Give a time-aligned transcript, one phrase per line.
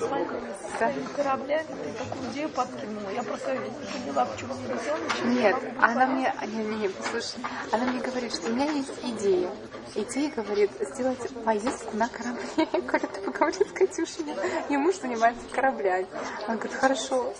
[0.00, 3.10] своими кораблями, ты такую идею подкинула.
[3.10, 3.70] Я просто не
[4.02, 4.98] поняла, в чем дело.
[5.24, 7.40] Нет, она мне, не, не, не, послушай,
[7.72, 9.50] она мне говорит, что у меня есть идея.
[9.94, 12.44] Идея, говорит, сделать поездку на корабле.
[12.56, 14.24] Я говорю, ты поговори с Катюшей,
[14.68, 16.06] ее муж занимается кораблями.
[16.46, 17.34] Она говорит, хорошо.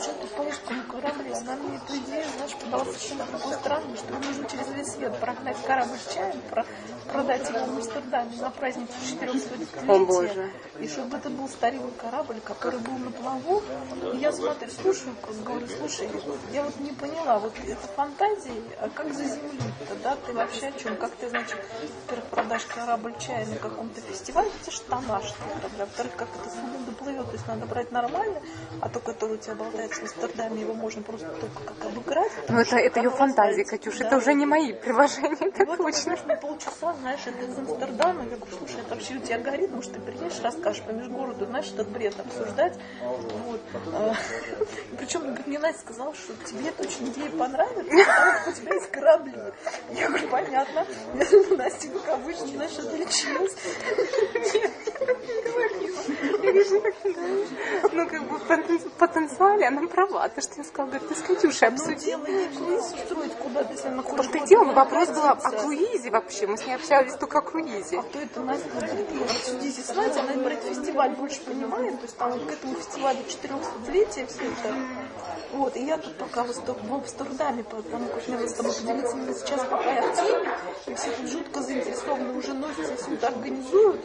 [0.00, 1.34] Что ты поездку на корабле?
[1.34, 5.56] Она мне эту идею, знаешь, подала совершенно такую странную, что нужно через весь свет прогнать
[5.66, 6.64] корабль с чаем, про,
[7.12, 10.50] продать его в Амстердаме на праздник 400 О, Боже.
[10.78, 13.62] И чтобы это был старинный корабль, который был на плаву.
[14.12, 16.08] И я смотрю, слушаю, говорю, слушай,
[16.52, 20.16] я вот не поняла, вот это фантазии, а как заземлить-то, да?
[20.26, 20.96] Ты вообще о чем?
[20.96, 21.58] Как ты, значит,
[22.06, 25.84] во-первых, продашь корабль чая на каком-то фестивале, это же тоннаж корабля.
[25.84, 28.40] Во-вторых, как это судно доплывет, то есть надо брать нормально,
[28.80, 32.32] а то, который у тебя болтается в Амстердаме, его можно просто только как обыграть.
[32.48, 34.06] Ну, это, это ее фантазии, Катюш, Да.
[34.06, 36.00] это уже не мои предложения, это вот точно.
[36.02, 38.24] знаешь, на полчаса, знаешь, это из Амстердама.
[38.24, 41.70] Я говорю, слушай, это вообще у тебя горит, может, ты приедешь, расскажешь по межгороду, знаешь,
[41.80, 42.78] этот бред обсуждать.
[43.02, 43.60] Вот.
[43.92, 44.14] А,
[44.98, 48.90] Причем мне Настя сказала, что тебе эта очень идея понравится, потому что у тебя есть
[48.90, 49.34] корабли.
[49.92, 50.86] Я говорю, понятно.
[51.56, 53.56] Настя, как обычно, знаешь, отличилась.
[54.52, 54.70] Я
[57.02, 57.14] ты.
[57.92, 60.28] Ну, как бы в потен- в потенциале она права.
[60.28, 62.04] Ты что я сказала, говорит, ты с Катюшей Но обсуди.
[62.04, 64.34] дело не круиз устроить куда-то, если она хочет.
[64.34, 66.46] и дело, вопрос был о круизе вообще.
[66.46, 67.98] Мы с ней общались только о круизе.
[67.98, 68.68] А то это Настя
[69.12, 73.20] ну, обсудите с она про этот фестиваль больше понимает, то есть там к этому фестивалю
[73.20, 74.74] 400-летия все это.
[75.52, 79.92] Вот, и я тут пока в Амстердаме, потому как мне с тобой поделиться сейчас, пока
[79.92, 80.48] я в теме,
[80.86, 84.00] и все тут жутко заинтересованы, уже носятся, все это организуют.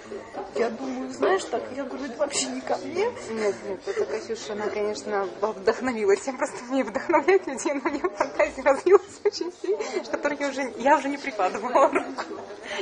[0.55, 2.95] Я думаю, знаешь, так, я говорю, это вообще не ко мне.
[2.95, 6.25] Нет, нет, это Катюша, она, конечно, вдохновилась.
[6.25, 10.73] Я просто не вдохновлять людей, но у нее фантазия развилась очень сильно, что я уже,
[10.77, 12.23] я уже не прикладывала руку.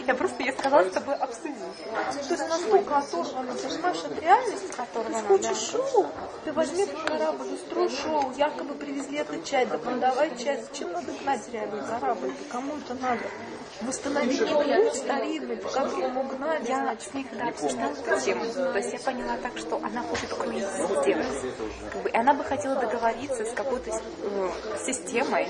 [0.06, 1.58] Я просто ей сказала с тобой обсудить.
[2.28, 6.08] То есть настолько оторвано, понимаешь, от реальности, Оторвано, ты хочешь шоу,
[6.44, 11.42] ты возьми корабль, устрой шоу, якобы привезли этот чай, да продавай чай, зачем надо гнать
[11.52, 13.24] реальный корабль, кому это надо?
[13.82, 18.94] Восстановить путь старинный, по которому гнать, Я с ней когда обсуждала эту тему, то есть
[18.94, 21.28] я поняла так, что она хочет круиз сделать.
[21.92, 24.50] Как бы, и она бы хотела договориться с какой-то э,
[24.86, 25.50] системой,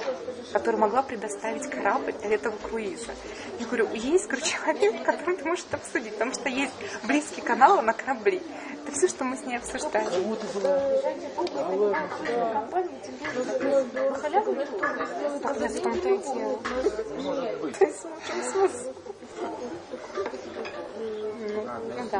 [0.51, 3.11] которая могла предоставить корабль для этого круиза.
[3.59, 6.73] Я говорю, есть, человек, который это обсудить, потому что есть
[7.03, 8.41] близкие каналы на корабли.
[8.83, 9.59] Это все, что мы с ней?
[9.59, 9.69] Ну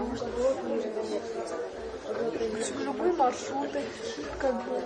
[0.02, 0.28] может
[2.80, 3.82] Любые маршруты,
[4.40, 4.82] как бы,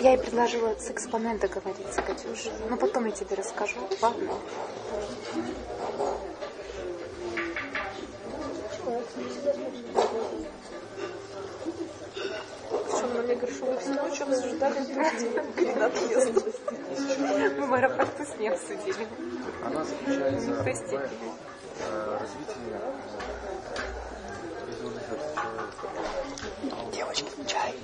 [0.00, 2.50] Я ей предложила с экспонент договориться, Катюша.
[2.68, 3.76] Но потом я тебе расскажу.
[4.00, 4.32] Ладно?
[12.98, 14.84] Причем на мне говорит, что вы всю ночь обсуждали
[15.56, 15.74] перед.
[17.58, 19.06] Мы в аэропорту с ней обсудили.
[19.64, 22.78] Она заключается в э, развитии э,
[26.92, 27.74] Девочки, чай.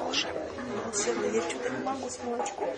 [0.00, 0.49] Волшебный.
[0.92, 2.68] Сильно, я что-то не могу с молочком.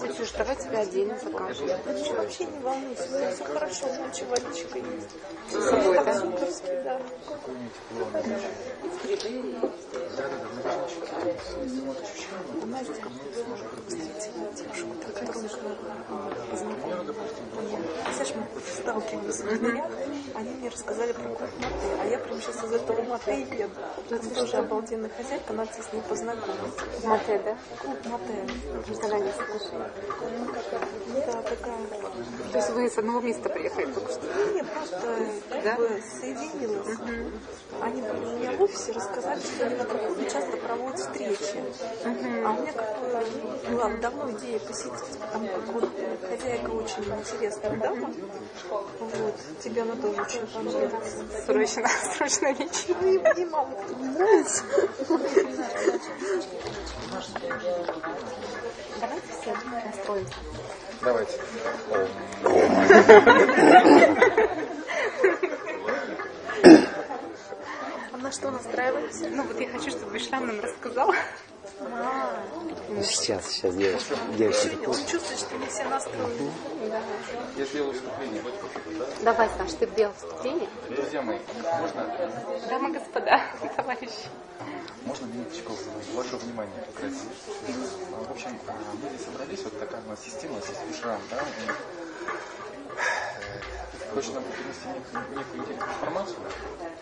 [0.00, 1.66] Катюш, давай тебе отдельно закажем.
[1.66, 5.10] Ты вообще не волнуйся, у меня все хорошо, лучше водичка есть.
[5.48, 6.20] С собой, да?
[6.20, 7.00] суперски, да.
[15.16, 15.42] Которую
[18.36, 18.46] мы
[18.80, 19.90] сталкивались в дверях,
[20.34, 23.74] они мне рассказали про клуб Мате, а я прям сейчас из этого Мате еду.
[24.08, 26.84] Там тоже обалденная хозяйка, надо с ней познакомиться.
[27.00, 27.56] В Мате, да?
[27.78, 28.34] Клуб Мате.
[28.88, 29.90] Никогда не слышала.
[31.26, 31.78] Да, такая.
[32.52, 34.26] То есть вы с одного места приехали только что?
[34.52, 35.00] Не, просто
[35.48, 35.76] как Да?
[35.76, 36.98] бы соединилась.
[37.80, 41.64] Они у меня в офисе рассказали, что они на Кукузе часто проводят встречи.
[42.04, 42.08] А
[42.50, 45.90] у меня как бы была давно идея посетить, потому как вот
[46.28, 48.10] хозяйка очень интересная дама.
[48.68, 49.34] Вот.
[49.64, 51.24] Тебе она тоже очень понравится.
[51.46, 52.96] Срочно, срочно вечер.
[53.00, 53.94] Ну, и мне мало кто.
[59.00, 59.54] Давайте все
[59.84, 60.34] настроимся.
[61.02, 61.40] Давайте.
[68.12, 69.28] А на что настраиваемся?
[69.30, 71.14] Ну вот я хочу, чтобы Вишлам нам рассказал.
[73.02, 74.14] Сейчас, сейчас, девочки.
[74.36, 74.78] девочки.
[74.86, 76.50] Он чувствует, что мы все настроены.
[77.56, 78.42] Если я выступление,
[79.22, 80.68] Давай, Саш, ты сделал вступление?
[80.88, 81.38] друзья мои,
[81.80, 82.06] можно,
[82.68, 83.40] Дамы и господа,
[83.76, 84.28] товарищи.
[85.04, 85.72] можно минуточку
[86.14, 87.28] ваше внимание попросить?
[88.28, 88.58] В общем,
[89.02, 91.38] мы здесь собрались, вот такая у нас система, здесь Ишрам, да?
[94.14, 96.36] Хочет нам принести некую, некую информацию,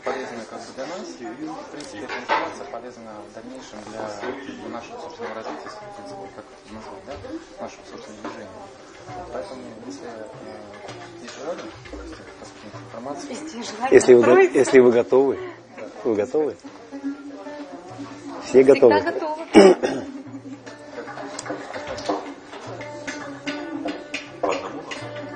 [0.05, 5.01] полезную как бы для нас, и в принципе эта информация полезна в дальнейшем для, нашего
[5.01, 7.15] собственного развития, в принципе, как назвать, да,
[7.63, 8.49] нашего собственного движения.
[9.33, 11.65] Поэтому, если э, есть желание,
[12.41, 15.39] посмотреть информацию, Если вы, если вы готовы,
[16.05, 16.57] вы готовы?
[18.45, 18.95] Все готовы?
[19.01, 20.05] Всегда готова.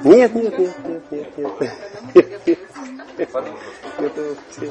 [0.05, 1.39] Нет, нет, нет, нет, нет,
[2.47, 2.59] нет.
[3.99, 4.71] Это все-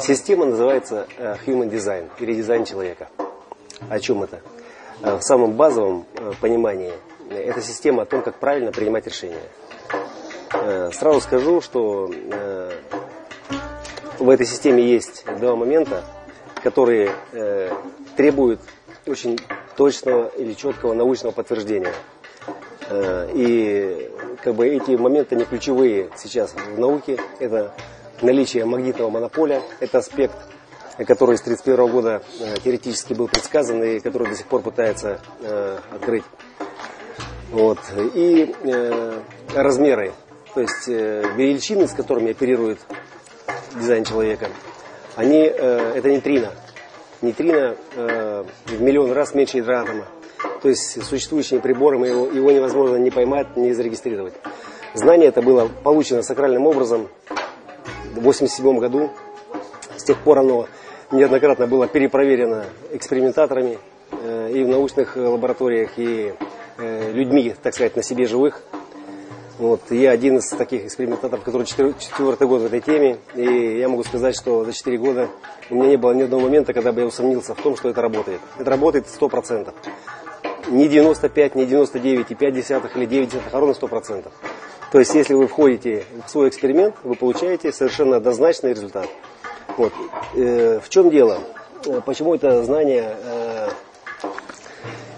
[0.00, 2.34] Система называется э, Human Design или
[2.64, 3.08] человека.
[3.88, 4.40] О чем это?
[5.02, 6.92] Э, В самом базовом э, понимании
[7.30, 9.42] это система о том, как правильно принимать решения.
[10.92, 12.10] Сразу скажу, что
[14.18, 16.04] в этой системе есть два момента,
[16.62, 17.14] которые
[18.16, 18.60] требуют
[19.06, 19.38] очень
[19.76, 21.92] точного или четкого научного подтверждения.
[22.88, 24.10] Э, И
[24.42, 27.18] как бы эти моменты не ключевые сейчас в науке.
[27.38, 27.74] Это
[28.20, 30.36] наличие магнитного монополя, это аспект,
[31.06, 35.78] который с 1931 года э, теоретически был предсказан и который до сих пор пытается э,
[35.90, 36.24] открыть.
[37.50, 37.78] Вот.
[38.14, 38.54] И
[39.54, 40.12] размеры,
[40.54, 42.78] то есть величины, с которыми оперирует
[43.74, 44.48] дизайн человека,
[45.16, 46.52] они, э, это нейтрино.
[47.22, 50.06] Нейтрино э, в миллион раз меньше ядра атома.
[50.60, 54.34] То есть существующими приборами его, его невозможно не поймать, не зарегистрировать.
[54.94, 59.10] Знание это было получено сакральным образом в 1987 году.
[59.96, 60.66] С тех пор оно
[61.12, 63.78] неоднократно было перепроверено экспериментаторами
[64.10, 66.34] э, и в научных лабораториях, и
[66.78, 68.62] э, людьми, так сказать, на себе живых.
[69.58, 73.88] Вот, я один из таких экспериментаторов, который четвер- четвертый год в этой теме, и я
[73.88, 75.28] могу сказать, что за четыре года
[75.70, 78.00] у меня не было ни одного момента, когда бы я усомнился в том, что это
[78.00, 78.40] работает.
[78.58, 79.72] Это работает 100%.
[80.68, 84.30] Не 95, не 99,5 или 9 десятых, а ровно 100%.
[84.90, 89.08] То есть, если вы входите в свой эксперимент, вы получаете совершенно однозначный результат.
[89.76, 89.92] Вот.
[90.34, 91.38] Э, в чем дело?
[91.86, 93.68] Э, Почему это знание э,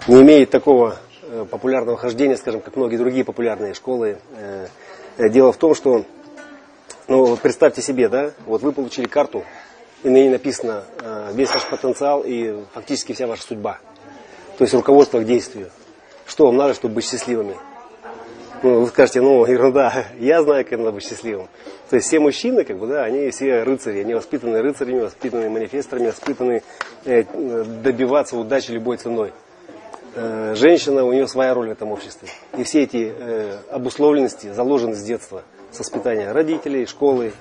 [0.07, 0.97] не имеет такого
[1.43, 4.17] популярного хождения, скажем, как многие другие популярные школы.
[4.37, 4.67] Э,
[5.17, 6.05] э, Дело в том, что,
[7.07, 9.43] ну вот представьте себе, да, вот вы получили карту,
[10.03, 13.79] и на ней написано э, весь ваш потенциал и фактически вся ваша судьба.
[14.57, 15.69] То есть руководство к действию.
[16.25, 17.55] Что вам надо, чтобы быть счастливыми?
[18.63, 21.47] Ну, вы скажете, ну, ерунда, я знаю, как надо быть счастливым.
[21.89, 26.07] То есть все мужчины, как бы, да, они все рыцари, они воспитаны рыцарями, воспитаны манифесторами,
[26.07, 26.63] воспитаны
[27.03, 27.23] э,
[27.83, 29.33] добиваться удачи любой ценой.
[30.17, 32.29] Э, женщина, у нее своя роль в этом обществе.
[32.57, 37.33] И все эти э, обусловленности заложены с детства, с воспитания родителей, школы,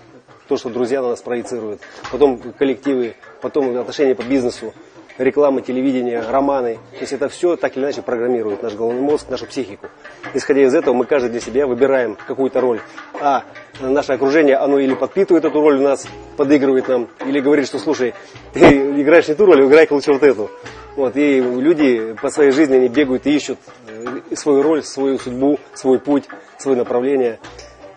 [0.49, 1.81] то, что друзья на нас проецируют,
[2.11, 4.75] потом коллективы, потом отношения по бизнесу,
[5.19, 6.79] реклама, телевидение, романы.
[6.95, 9.87] То есть это все так или иначе программирует наш головной мозг, нашу психику.
[10.35, 12.81] Исходя из этого, мы каждый для себя выбираем какую-то роль.
[13.21, 13.45] А
[13.81, 18.15] наше окружение, оно или подпитывает эту роль у нас, подыгрывает нам, или говорит, что слушай,
[18.53, 20.51] ты играешь не ту роль, играй лучше вот эту.
[20.97, 23.59] Вот, и люди по своей жизни они бегают и ищут
[23.89, 26.25] э, свою роль, свою судьбу, свой путь,
[26.59, 27.41] свое направление.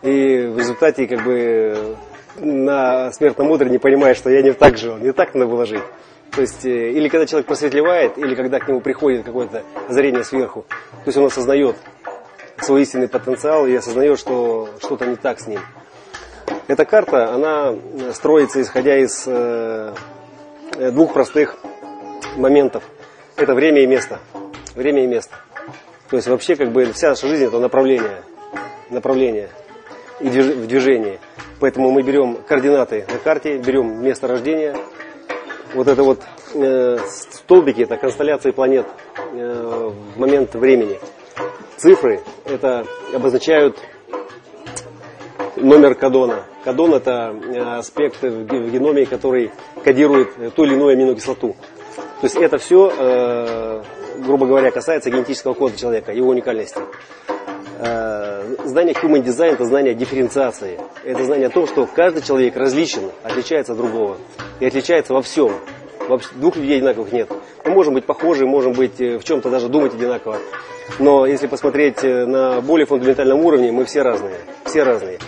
[0.01, 1.95] И в результате как бы
[2.37, 5.83] на смертном одре не понимаешь, что я не так жил, не так надо было жить.
[6.31, 10.65] То есть, э, или когда человек просветлевает, или когда к нему приходит какое-то озарение сверху,
[10.69, 11.75] то есть он осознает
[12.61, 15.61] свой истинный потенциал и осознает, что что-то не так с ним.
[16.67, 17.75] Эта карта, она
[18.13, 19.93] строится исходя из э,
[20.91, 21.57] двух простых
[22.37, 22.83] моментов.
[23.35, 24.19] Это время и место.
[24.75, 25.35] Время и место.
[26.09, 28.23] То есть вообще как бы вся наша жизнь это направление.
[28.89, 29.49] Направление
[30.19, 31.19] и движ- в движении.
[31.59, 34.75] Поэтому мы берем координаты на карте, берем место рождения.
[35.73, 36.21] Вот это вот
[36.53, 38.85] э, столбики, это констелляции планет
[39.33, 40.97] э, в момент времени.
[41.75, 43.77] Цифры это обозначают
[45.55, 46.43] номер кадона.
[46.63, 49.51] Кадон это э, аспект в ге- в геноме, который
[49.83, 51.55] кодирует ту или иную аминокислоту.
[52.19, 53.83] То есть это все, э,
[54.19, 56.79] грубо говоря, касается генетического кода человека, его уникальности.
[57.79, 58.27] Э,
[58.65, 60.79] Знание Human Design это знание дифференциации.
[61.05, 64.17] Это знание о том, что каждый человек различен, отличается от другого.
[64.59, 65.51] И отличается во всем.
[66.07, 67.29] Вообще, двух людей одинаковых нет.
[67.65, 70.37] Мы можем быть похожи, можем быть э, в чем-то даже думать одинаково.
[70.99, 74.37] Но если посмотреть э, на более фундаментальном уровне, мы все разные.
[74.65, 75.19] Все разные.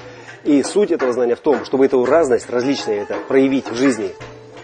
[0.43, 4.12] И суть этого знания в том, чтобы эту разность, различные это проявить в жизни.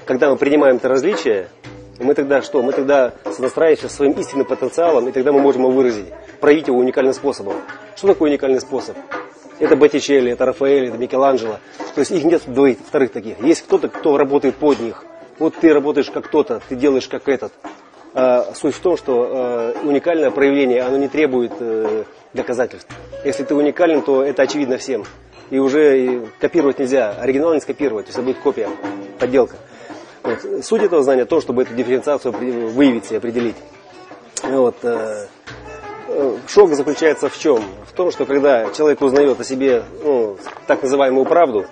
[0.06, 1.50] Когда мы принимаем это различие,
[2.00, 2.62] мы тогда что?
[2.62, 6.08] Мы тогда сонастраиваемся своим истинным потенциалом, и тогда мы можем его выразить,
[6.40, 7.56] проявить его уникальным способом.
[7.96, 8.98] Что такое уникальный способ?
[9.60, 11.60] Это Боттичелли, это Рафаэль, это Микеланджело.
[11.94, 13.40] То есть их нет двоих, вторых таких.
[13.42, 15.04] Есть кто-то, кто работает под них.
[15.40, 17.54] Вот ты работаешь как кто-то, ты делаешь как этот.
[18.14, 22.90] А, суть в том, что э, уникальное проявление, оно не требует э, доказательств.
[23.26, 25.04] Если ты уникален, то это очевидно всем.
[25.50, 28.70] И уже копировать нельзя, оригинал не скопировать, то есть это будет копия,
[29.20, 29.58] подделка.
[30.26, 30.66] Вот.
[30.66, 33.56] Суть этого знания то, чтобы эту дифференциацию выявить и определить.
[34.44, 34.76] Вот.
[34.84, 35.28] Э,
[36.08, 37.64] э, шок заключается в чем?
[37.88, 41.66] В том, что когда человек узнает о себе ну, так называемую правду,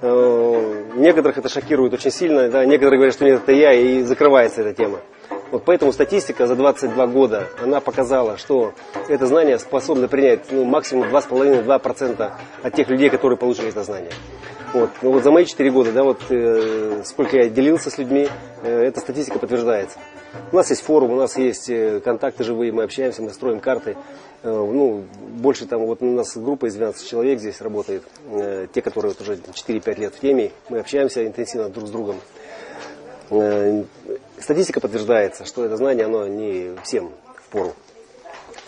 [0.00, 4.62] э, некоторых это шокирует очень сильно, да, некоторые говорят, что нет, это я, и закрывается
[4.62, 4.98] эта тема.
[5.52, 8.72] Вот поэтому статистика за 22 года, она показала, что
[9.08, 12.30] это знание способно принять ну, максимум 2,5-2%
[12.62, 14.12] от тех людей, которые получили это знание.
[14.72, 14.90] Вот.
[15.02, 18.28] Но вот за мои 4 года, да, вот э, сколько я делился с людьми,
[18.62, 19.98] э, эта статистика подтверждается.
[20.50, 23.96] У нас есть форум, у нас есть э, контакты живые, мы общаемся, мы строим карты.
[24.42, 28.80] Э, ну, больше там, вот у нас группа из 12 человек здесь работает, э, те,
[28.80, 32.16] которые вот уже 4-5 лет в теме, мы общаемся интенсивно друг с другом.
[33.28, 33.84] Э,
[34.40, 37.74] статистика подтверждается, что это знание, оно не всем в пору.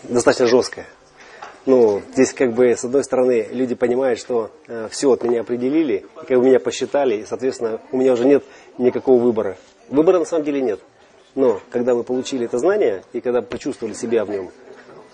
[0.02, 0.86] Достаточно жесткое.
[1.66, 6.04] Ну, здесь как бы с одной стороны люди понимают, что э, все от меня определили,
[6.28, 8.44] как бы меня посчитали, и, соответственно, у меня уже нет
[8.76, 9.56] никакого выбора.
[9.88, 10.80] Выбора на самом деле нет.
[11.34, 14.50] Но когда вы получили это знание и когда почувствовали себя в нем,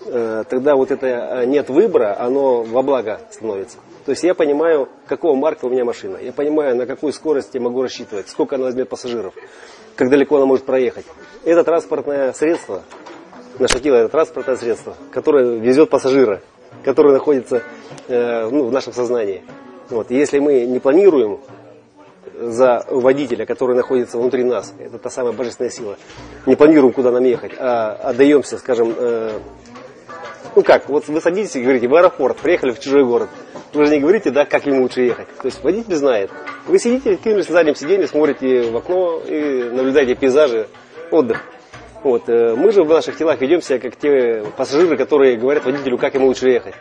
[0.05, 3.77] э, тогда вот это э, нет выбора, оно во благо становится.
[4.05, 6.17] То есть я понимаю, какого марка у меня машина.
[6.17, 9.33] Я понимаю, на какую скорость я могу рассчитывать, сколько она возьмет пассажиров,
[9.95, 11.05] как далеко она может проехать.
[11.45, 12.83] Это транспортное средство,
[13.61, 16.41] наше тело это транспортное средство, которое везет пассажира,
[16.83, 17.63] который находится
[18.07, 19.43] э, ну, в нашем сознании.
[19.89, 20.09] Вот.
[20.09, 21.39] если мы не планируем
[22.39, 25.97] за водителя, который находится внутри нас, это та самая божественная сила,
[26.45, 29.39] не планируем, куда нам ехать, а отдаемся, скажем, э,
[30.55, 33.29] ну как, вот вы садитесь и говорите, в аэропорт, приехали в чужой город.
[33.73, 35.27] Вы же не говорите, да, как ему лучше ехать.
[35.41, 36.31] То есть водитель знает.
[36.67, 40.67] Вы сидите, кинулись на заднем сиденье, смотрите в окно и наблюдаете пейзажи,
[41.11, 41.43] отдых.
[42.03, 42.23] Вот.
[42.27, 46.15] Э, мы же в наших телах ведем себя как те пассажиры, которые говорят водителю, как
[46.15, 46.73] ему лучше ехать.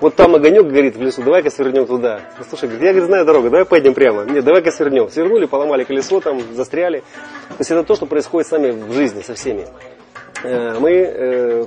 [0.00, 2.20] Вот там огонек горит в лесу, давай-ка свернем туда.
[2.48, 4.24] Слушай, говорит, я говорит, знаю дорогу, давай пойдем прямо.
[4.24, 5.08] Нет, давай-ка свернем.
[5.10, 7.00] Свернули, поломали колесо, там, застряли.
[7.48, 9.66] То есть это то, что происходит с нами в жизни, со всеми.
[10.42, 11.66] Э, мы э,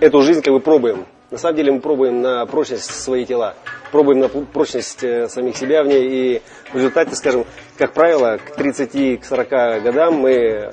[0.00, 1.04] эту жизнь как бы пробуем.
[1.30, 3.54] На самом деле мы пробуем на прочность свои тела,
[3.90, 6.42] пробуем на прочность самих себя в ней, и
[6.72, 7.44] в результате, скажем,
[7.76, 10.72] как правило, к 30-40 годам мы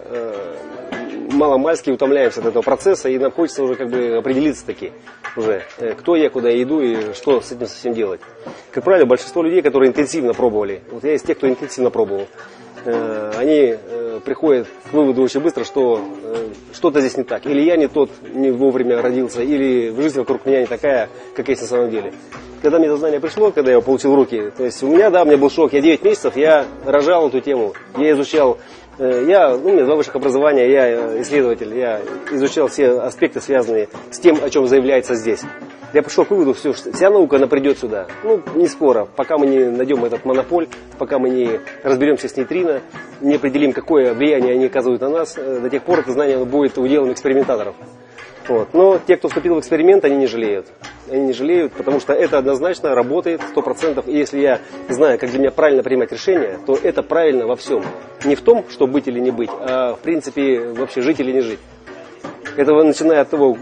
[1.31, 4.91] маломальски утомляемся от этого процесса, и нам хочется уже как бы определиться таки
[5.35, 8.21] уже, э, кто я, куда я иду и что с этим совсем делать.
[8.71, 12.27] Как правило, большинство людей, которые интенсивно пробовали, вот я из тех, кто интенсивно пробовал,
[12.85, 16.01] Э, они э, приходят к выводу очень быстро, что
[16.73, 17.45] что-то здесь не так.
[17.45, 21.61] Или я не тот, не вовремя родился, или жизнь вокруг меня не такая, как есть
[21.61, 22.13] на самом деле.
[22.61, 25.25] Когда мне это знание пришло, когда я получил руки, то есть у меня, да, у
[25.25, 25.73] меня был шок.
[25.73, 28.57] Я 9 месяцев, я рожал эту тему, я изучал
[28.99, 34.19] я, ну, у меня два высших образования, я исследователь, я изучал все аспекты, связанные с
[34.19, 35.41] тем, о чем заявляется здесь
[35.93, 38.07] я пришел к выводу, все, вся наука, она придет сюда.
[38.23, 42.81] Ну, не скоро, пока мы не найдем этот монополь, пока мы не разберемся с нейтрино,
[43.21, 46.77] не определим, какое влияние они оказывают на нас, э, до тех пор это знание будет
[46.77, 47.75] уделом экспериментаторов.
[48.47, 48.73] Вот.
[48.73, 50.67] Но те, кто вступил в эксперимент, они не жалеют.
[51.09, 54.09] Они не жалеют, потому что это однозначно работает 100%.
[54.09, 57.83] И если я знаю, как для меня правильно принимать решения, то это правильно во всем.
[58.23, 61.41] Не в том, что быть или не быть, а в принципе вообще жить или не
[61.41, 61.59] жить.
[62.55, 63.57] Это начиная от того,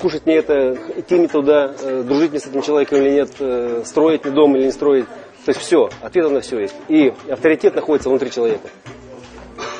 [0.00, 3.82] кушать мне это, идти мне туда, э, дружить мне с этим человеком или нет, э,
[3.86, 5.06] строить мне дом или не строить.
[5.44, 6.74] То есть все, ответов на все есть.
[6.88, 8.68] И авторитет находится внутри человека.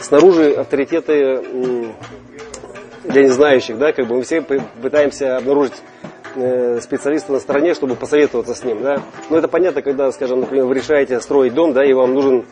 [0.00, 1.42] Снаружи авторитеты
[3.04, 5.93] для незнающих, да, как бы мы все пытаемся обнаружить э,
[6.34, 9.02] специалиста на стороне, чтобы посоветоваться с ним, да.
[9.30, 12.44] Но это понятно, когда, скажем, например, вы решаете строить дом, да, и вам нужен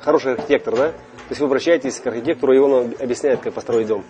[0.00, 0.88] хороший архитектор, да.
[0.90, 4.04] То есть вы обращаетесь к архитектору, и он объясняет, как построить дом.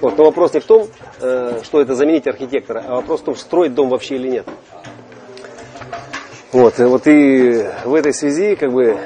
[0.00, 0.18] Вот.
[0.18, 0.88] Но вопрос не в том,
[1.20, 4.46] э, что это заменить архитектора, а вопрос в том, строить дом вообще или нет.
[6.52, 8.96] Вот, вот и в этой связи, как бы,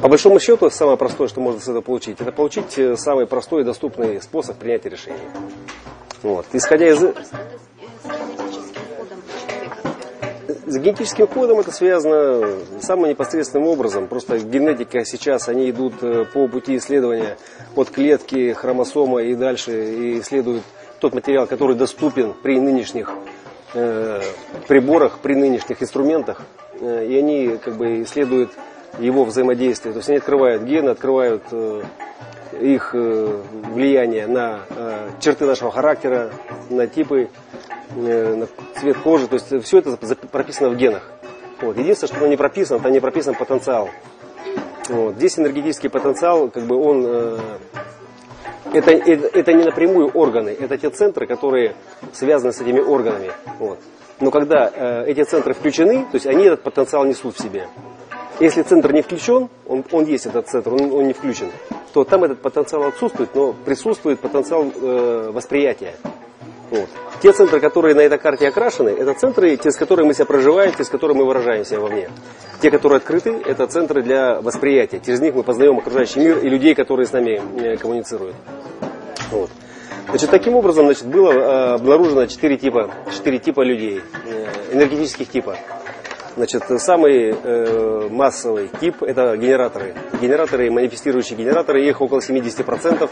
[0.00, 3.62] по большому счету, самое простое, что можно с этого получить, это получить э, самый простой
[3.62, 5.18] и доступный способ принятия решения.
[6.22, 6.46] Вот.
[6.52, 7.02] Исходя из
[10.66, 14.08] с генетическим кодом это связано самым непосредственным образом.
[14.08, 17.36] Просто генетика сейчас, они идут э, по пути исследования
[17.76, 20.64] от клетки, хромосома и дальше, и исследуют
[21.00, 23.12] тот материал, который доступен при нынешних
[23.74, 24.20] э,
[24.66, 26.42] приборах, при нынешних инструментах.
[26.80, 28.50] Э, и они как бы исследуют
[28.98, 29.92] его взаимодействие.
[29.92, 31.82] То есть они открывают гены, открывают э,
[32.60, 36.30] их э, влияние на э, черты нашего характера,
[36.70, 37.28] на типы
[37.94, 38.48] на
[38.80, 39.96] цвет кожи, то есть все это
[40.30, 41.08] прописано в генах.
[41.60, 41.78] Вот.
[41.78, 43.90] Единственное, что не прописано, это не прописан потенциал.
[44.88, 45.14] Вот.
[45.14, 47.38] Здесь энергетический потенциал, как бы он
[48.72, 51.74] это, это, это не напрямую органы, это те центры, которые
[52.12, 53.30] связаны с этими органами.
[53.58, 53.78] Вот.
[54.20, 57.68] Но когда э, эти центры включены, то есть они этот потенциал несут в себе.
[58.38, 61.50] Если центр не включен, он, он есть этот центр, он, он не включен,
[61.94, 65.94] то там этот потенциал отсутствует, но присутствует потенциал э, восприятия.
[66.70, 66.88] Вот.
[67.22, 70.88] Те центры, которые на этой карте окрашены, это центры, через которые мы себя проживаем, через
[70.88, 72.10] которые мы выражаемся вовне.
[72.60, 75.00] Те, которые открыты, это центры для восприятия.
[75.04, 78.34] Через них мы познаем окружающий мир и людей, которые с нами э, коммуницируют.
[79.30, 79.50] Вот.
[80.08, 85.56] Значит, таким образом значит, было э, обнаружено четыре типа, четыре типа людей, э, энергетических типа.
[86.36, 89.94] Значит, самый э, массовый тип это генераторы.
[90.20, 93.10] Генераторы, манифестирующие генераторы, их около 70%.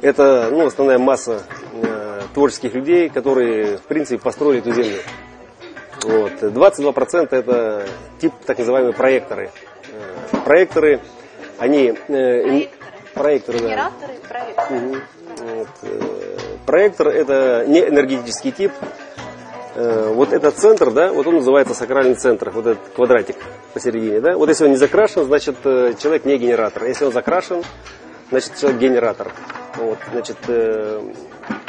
[0.00, 4.98] Это ну, основная масса э, творческих людей, которые, в принципе, построили эту землю.
[6.04, 6.32] Вот.
[6.40, 7.86] 22% это
[8.20, 9.50] тип так называемые проекторы.
[10.32, 11.00] Э, проекторы,
[11.58, 11.94] они...
[12.08, 12.68] Э,
[13.12, 13.66] проекторы, да.
[13.66, 14.80] Генераторы, проекторы.
[14.80, 14.96] Угу.
[15.40, 15.68] Вот.
[15.82, 18.72] Э, проектор это не энергетический тип.
[19.78, 23.36] Э, вот этот центр, да, вот он называется сакральный центр, вот этот квадратик
[23.74, 24.34] посередине, да.
[24.36, 26.84] Вот если он не закрашен, значит э, человек не генератор.
[26.84, 27.62] Если он закрашен,
[28.30, 29.32] значит человек генератор.
[29.76, 30.38] Вот, значит,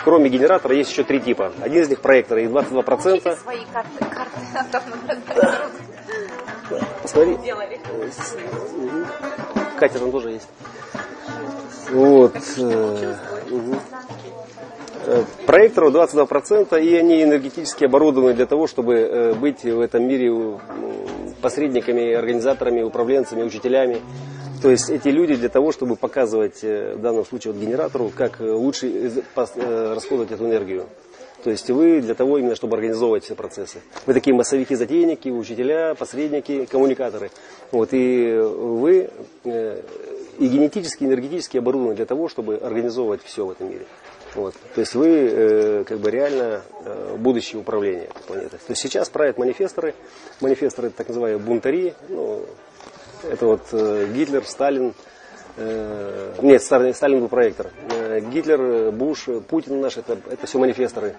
[0.01, 1.51] кроме генератора есть еще три типа.
[1.61, 3.37] Один из них проектор, и 22%.
[3.37, 4.79] свои карты, карты
[7.01, 7.37] Посмотри.
[9.77, 10.47] Катер там тоже есть.
[11.91, 12.35] Вот.
[12.57, 13.15] Э,
[15.45, 20.59] проекторов 22%, и они энергетически оборудованы для того, чтобы э, быть в этом мире
[21.41, 24.01] посредниками, организаторами, управленцами, учителями.
[24.61, 28.39] То есть эти люди для того, чтобы показывать э, в данном случае вот генератору, как
[28.39, 30.85] лучше расходовать эту энергию.
[31.43, 33.79] То есть вы для того именно, чтобы организовывать все процессы.
[34.05, 37.29] Вы такие массовики-затейники, учителя, посредники, коммуникаторы.
[37.71, 39.09] Вот, и вы
[40.37, 43.85] и генетически, энергетически оборудованы для того, чтобы организовывать все в этом мире.
[44.35, 44.53] Вот.
[44.75, 48.59] То есть вы э, как бы реально э, будущее управление планетой.
[48.59, 49.95] То есть сейчас правят манифесторы.
[50.41, 51.95] Манифесторы так называемые бунтари.
[52.09, 52.45] Ну,
[53.23, 54.93] это вот э, Гитлер, Сталин.
[55.55, 57.71] Э, нет, Сталин, Сталин был проектор.
[57.89, 61.15] Э, Гитлер, Буш, Путин наш, это, это все манифесторы.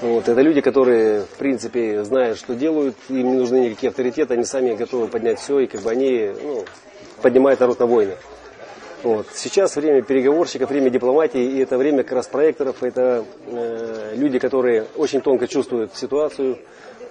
[0.00, 4.44] Вот, это люди, которые, в принципе, знают, что делают, им не нужны никакие авторитеты, они
[4.44, 6.64] сами готовы поднять все, и как бы они ну,
[7.24, 8.16] поднимают народ на войны.
[9.02, 9.26] Вот.
[9.32, 14.84] Сейчас время переговорщиков, время дипломатии, и это время как раз проекторов, это э, люди, которые
[14.96, 16.58] очень тонко чувствуют ситуацию,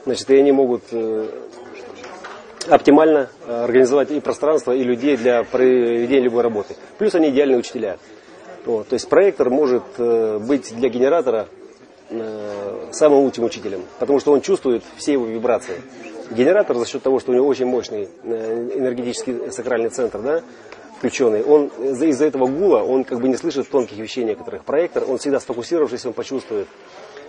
[0.05, 1.27] значит, и они могут э,
[2.69, 6.75] оптимально организовать и пространство, и людей для проведения любой работы.
[6.99, 7.97] Плюс они идеальные учителя.
[8.65, 8.89] Вот.
[8.89, 11.47] То есть проектор может э, быть для генератора
[12.09, 15.81] э, самым лучшим учителем, потому что он чувствует все его вибрации.
[16.31, 20.41] Генератор за счет того, что у него очень мощный э, энергетический сакральный центр, да,
[20.97, 24.63] включенный, он из-за этого гула, он как бы не слышит тонких вещей некоторых.
[24.63, 26.67] Проектор, он всегда сфокусировавшись, он почувствует.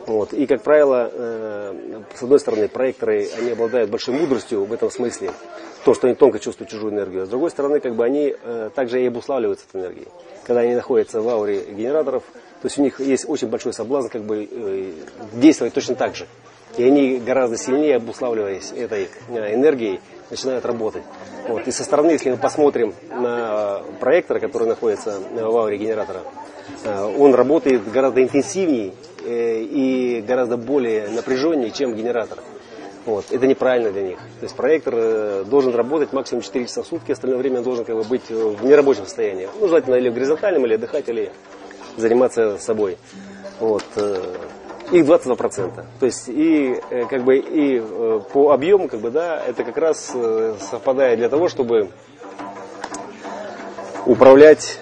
[0.07, 0.33] Вот.
[0.33, 5.30] И, как правило, э, с одной стороны, проекторы, они обладают большой мудростью в этом смысле,
[5.85, 7.22] то, что они тонко чувствуют чужую энергию.
[7.22, 10.09] А с другой стороны, как бы они э, также и обуславливаются этой энергией.
[10.44, 12.22] Когда они находятся в ауре генераторов,
[12.62, 14.92] то есть у них есть очень большой соблазн как бы э,
[15.35, 16.26] действовать точно так же.
[16.76, 21.02] И они гораздо сильнее, обуславливаясь этой э, энергией, начинают работать.
[21.48, 21.66] Вот.
[21.68, 26.20] И со стороны, если мы посмотрим на проектор, который находится в ауре генератора,
[26.84, 28.92] э, он работает гораздо интенсивнее
[29.24, 32.38] э, и гораздо более напряженнее, чем генератор.
[33.06, 33.26] Вот.
[33.30, 34.18] Это неправильно для них.
[34.40, 38.02] То есть проектор должен работать максимум 4 часа в сутки, остальное время должен как бы,
[38.02, 39.48] быть в нерабочем состоянии.
[39.60, 41.30] Ну, желательно или в горизонтальном, или отдыхать, или
[41.96, 42.96] заниматься собой.
[43.60, 43.84] Вот
[44.92, 45.85] их 22%.
[45.99, 49.77] То есть и э, как бы и э, по объему, как бы, да, это как
[49.77, 51.88] раз э, совпадает для того, чтобы
[54.07, 54.81] управлять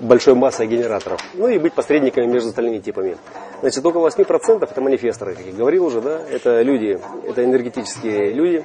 [0.00, 1.20] большой массой генераторов.
[1.34, 3.16] Ну и быть посредниками между остальными типами.
[3.60, 8.64] Значит, около 8% это манифесторы, как я говорил уже, да, это люди, это энергетические люди.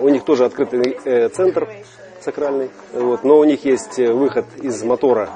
[0.00, 1.68] У них тоже открытый центр
[2.22, 5.28] сакральный, вот, но у них есть выход из мотора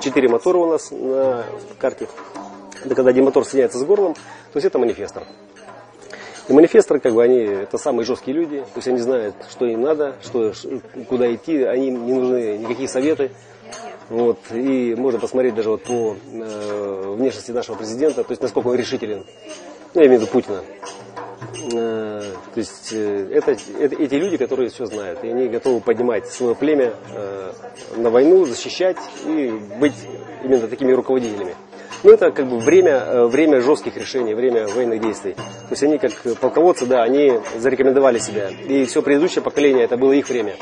[0.00, 1.44] Четыре мотора у нас на
[1.78, 2.08] карте.
[2.84, 5.24] Это когда один мотор соединяется с горлом, то есть это манифестор.
[6.48, 9.80] И манифесторы, как бы, они, это самые жесткие люди, то есть они знают, что им
[9.80, 10.52] надо, что,
[11.08, 13.30] куда идти, они не нужны никакие советы.
[14.10, 18.76] Вот, и можно посмотреть даже вот по э, внешности нашего президента, то есть насколько он
[18.76, 19.24] решителен.
[19.94, 20.62] Ну, я имею в виду Путина.
[21.72, 22.22] Э,
[22.54, 26.54] то есть э, это, это эти люди, которые все знают, и они готовы поднимать свое
[26.54, 27.52] племя э,
[27.96, 29.94] на войну, защищать и быть
[30.42, 31.54] именно такими руководителями.
[32.02, 35.32] Ну, это как бы время, время жестких решений, время военных действий.
[35.34, 38.50] То есть они как полководцы, да, они зарекомендовали себя.
[38.50, 40.56] И все предыдущее поколение, это было их время.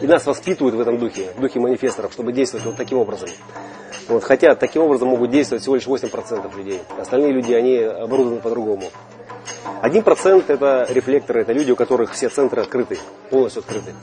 [0.00, 3.28] И нас воспитывают в этом духе, в духе манифесторов, чтобы действовать вот таким образом.
[4.08, 6.80] Вот, хотя таким образом могут действовать всего лишь 8% людей.
[6.98, 8.84] Остальные люди, они оборудованы по-другому.
[9.80, 12.98] Один процент это рефлекторы, это люди, у которых все центры открыты,
[13.30, 13.94] полностью открыты.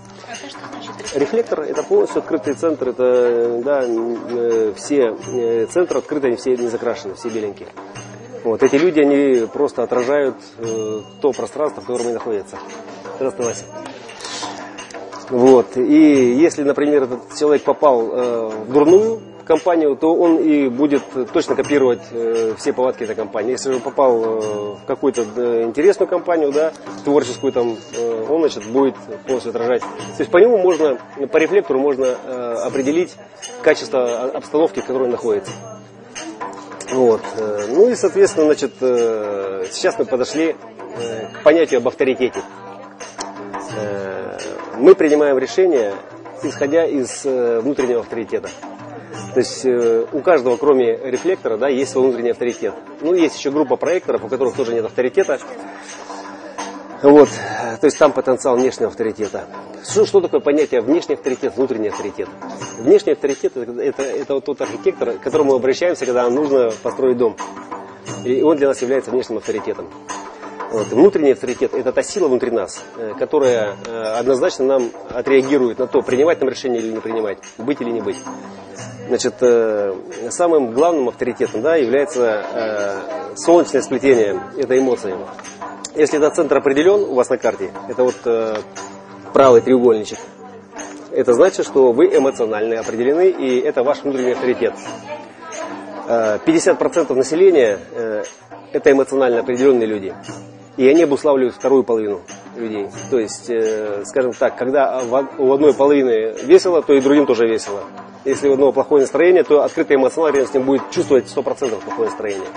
[1.14, 6.68] Рефлектор это полностью открытый центр, это да, э, все э, центры открыты, они все не
[6.68, 7.70] закрашены, все беленькие.
[8.44, 12.58] Вот, эти люди, они просто отражают э, то пространство, в котором они находятся.
[13.18, 13.66] Здравствуй, Вася.
[15.30, 15.78] Вот.
[15.78, 21.56] И если, например, этот человек попал э, в дурную компанию, то он и будет точно
[21.56, 23.52] копировать э, все повадки этой компании.
[23.52, 24.40] Если он попал э,
[24.76, 26.74] в какую-то э, интересную компанию, да,
[27.06, 27.78] творческую там,
[28.30, 29.82] он значит, будет полностью отражать.
[29.82, 30.98] То есть по нему можно,
[31.32, 33.16] по рефлектору можно определить
[33.62, 35.52] качество обстановки, в которой он находится.
[36.92, 37.22] Вот.
[37.70, 40.56] Ну и, соответственно, значит, сейчас мы подошли
[41.34, 42.42] к понятию об авторитете.
[44.78, 45.94] Мы принимаем решение,
[46.44, 48.50] исходя из внутреннего авторитета.
[49.36, 52.74] То есть э, у каждого, кроме рефлектора, да, есть свой внутренний авторитет.
[53.02, 55.40] Ну, есть еще группа проекторов, у которых тоже нет авторитета.
[57.02, 57.28] Вот,
[57.82, 59.44] то есть там потенциал внешнего авторитета.
[59.84, 62.30] Что, что такое понятие внешний авторитет, внутренний авторитет?
[62.80, 66.72] Внешний авторитет это, это, это вот тот архитектор, к которому мы обращаемся, когда нам нужно
[66.82, 67.36] построить дом.
[68.24, 69.90] И он для нас является внешним авторитетом.
[70.72, 70.88] Вот.
[70.88, 76.02] Внутренний авторитет– это та сила внутри нас, э, которая э, однозначно нам отреагирует на то,
[76.02, 78.18] принимать нам решение или не принимать, быть или не быть.
[79.08, 79.94] Значит, э,
[80.30, 85.16] самым главным авторитетом да, является э, солнечное сплетение этой эмоции.
[85.96, 88.56] Если этот центр определен у вас на карте, это вот э,
[89.32, 90.18] правый треугольничек,
[91.12, 94.74] это значит, что вы эмоционально определены, и это ваш внутренний авторитет.
[96.08, 97.80] 50% населения–
[98.74, 100.14] это эмоционально определенные люди.
[100.78, 102.22] И они обуславливают вторую половину
[102.56, 102.88] людей.
[103.10, 103.50] То есть,
[104.08, 105.02] скажем так, когда
[105.38, 107.84] у одной половины весело, то и другим тоже весело.
[108.24, 112.48] Если у одного плохое настроение, то открытый эмоциональный с ним будет чувствовать 100% плохое настроение.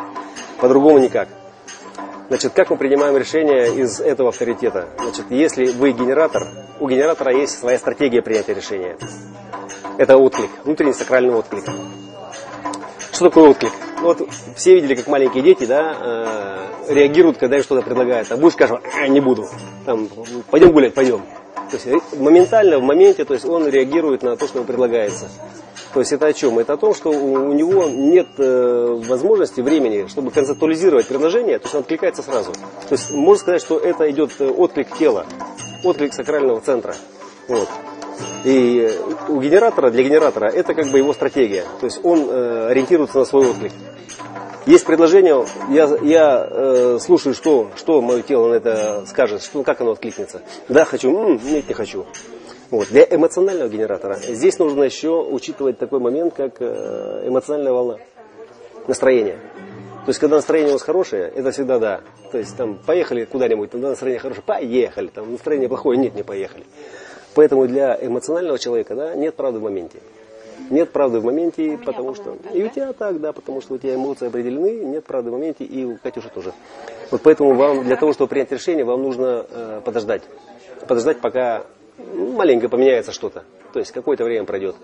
[0.60, 1.28] По-другому никак.
[2.28, 4.88] Значит, как мы принимаем решение из этого авторитета?
[4.98, 6.42] Значит, если вы генератор,
[6.78, 8.96] у генератора есть своя стратегия принятия решения.
[9.96, 11.64] Это отклик, внутренний сакральный отклик.
[13.18, 13.72] Что такое отклик?
[14.00, 14.22] Вот
[14.54, 18.30] все видели, как маленькие дети да, э, реагируют, когда им что-то предлагают.
[18.30, 19.44] А будешь, скажем, э, не буду.
[19.84, 20.08] Там,
[20.52, 21.22] пойдем гулять, пойдем.
[21.68, 25.28] То есть моментально, в моменте, то есть он реагирует на то, что ему предлагается.
[25.92, 26.60] То есть это о чем?
[26.60, 31.74] Это о том, что у, него нет э, возможности, времени, чтобы концептуализировать предложение, то есть
[31.74, 32.52] он откликается сразу.
[32.52, 35.26] То есть можно сказать, что это идет э, отклик тела,
[35.82, 36.94] отклик сакрального центра.
[37.48, 37.68] Вот.
[38.44, 41.64] И э, у генератора, для генератора, это как бы его стратегия.
[41.80, 43.72] То есть он э, ориентируется на свой отклик.
[44.66, 49.80] Есть предложение, я, я э, слушаю, что, что мое тело на это скажет, что, как
[49.80, 50.42] оно откликнется.
[50.68, 52.04] Да, хочу, м-м, нет, не хочу.
[52.70, 52.88] Вот.
[52.88, 57.96] Для эмоционального генератора здесь нужно еще учитывать такой момент, как э, эмоциональная волна,
[58.86, 59.38] настроение.
[60.04, 62.00] То есть, когда настроение у вас хорошее, это всегда да.
[62.30, 65.08] То есть, там, поехали куда-нибудь, тогда настроение хорошее, поехали.
[65.08, 66.64] Там, настроение плохое, нет, не поехали.
[67.34, 69.98] Поэтому для эмоционального человека да, нет правды в моменте.
[70.70, 72.36] Нет правды в моменте, потому что...
[72.52, 75.64] И у тебя так, да, потому что у тебя эмоции определены, нет правды в моменте,
[75.64, 76.52] и у Катюши тоже.
[77.10, 80.22] Вот поэтому вам, для того, чтобы принять решение, вам нужно э, подождать.
[80.86, 81.64] Подождать, пока
[81.96, 83.44] ну, маленько поменяется что-то.
[83.72, 84.76] То есть какое-то время пройдет.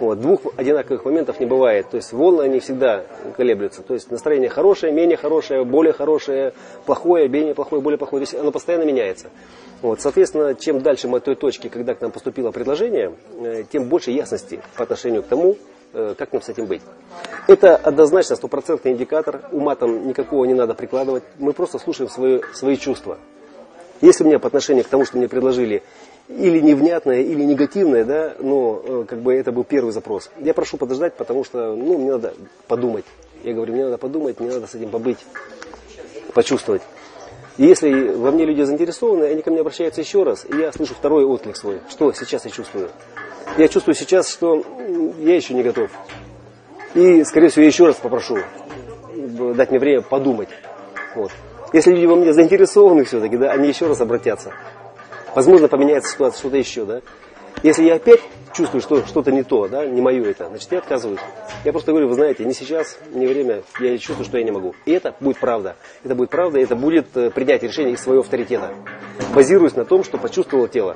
[0.00, 0.20] Вот.
[0.20, 1.88] Двух одинаковых моментов не бывает.
[1.90, 3.04] То есть волны, они всегда
[3.36, 3.82] колеблются.
[3.82, 6.52] То есть настроение хорошее, менее хорошее, более хорошее,
[6.84, 8.24] плохое, менее плохое, более плохое.
[8.24, 9.30] То есть оно постоянно меняется.
[9.84, 10.00] Вот.
[10.00, 14.12] Соответственно, чем дальше мы от той точки, когда к нам поступило предложение, э, тем больше
[14.12, 15.58] ясности по отношению к тому,
[15.92, 16.80] э, как нам с этим быть.
[17.48, 22.78] Это однозначно стопроцентный индикатор, ума там никакого не надо прикладывать, мы просто слушаем свои, свои
[22.78, 23.18] чувства.
[24.00, 25.82] Если у меня по отношению к тому, что мне предложили,
[26.28, 30.30] или невнятное, или негативное, да, но э, как бы это был первый запрос.
[30.38, 32.32] Я прошу подождать, потому что, ну, мне надо
[32.68, 33.04] подумать.
[33.42, 35.18] Я говорю, мне надо подумать, мне надо с этим побыть,
[36.32, 36.80] почувствовать.
[37.56, 41.24] Если во мне люди заинтересованы, они ко мне обращаются еще раз, и я слышу второй
[41.24, 42.90] отклик свой, что сейчас я чувствую.
[43.56, 44.64] Я чувствую сейчас, что
[45.18, 45.90] я еще не готов.
[46.94, 48.38] И, скорее всего, я еще раз попрошу
[49.54, 50.48] дать мне время подумать.
[51.14, 51.30] Вот.
[51.72, 54.52] Если люди во мне заинтересованы все-таки, да, они еще раз обратятся.
[55.34, 57.02] Возможно, поменяется ситуация, что-то еще, да.
[57.64, 58.20] Если я опять
[58.52, 61.20] чувствую, что что-то не то, да, не мое это, значит, я отказываюсь.
[61.64, 64.74] Я просто говорю, вы знаете, не сейчас, не время, я чувствую, что я не могу.
[64.84, 65.74] И это будет правда.
[66.04, 68.74] Это будет правда, это будет э, принятие решения из своего авторитета.
[69.34, 70.94] Базируясь на том, что почувствовало тело.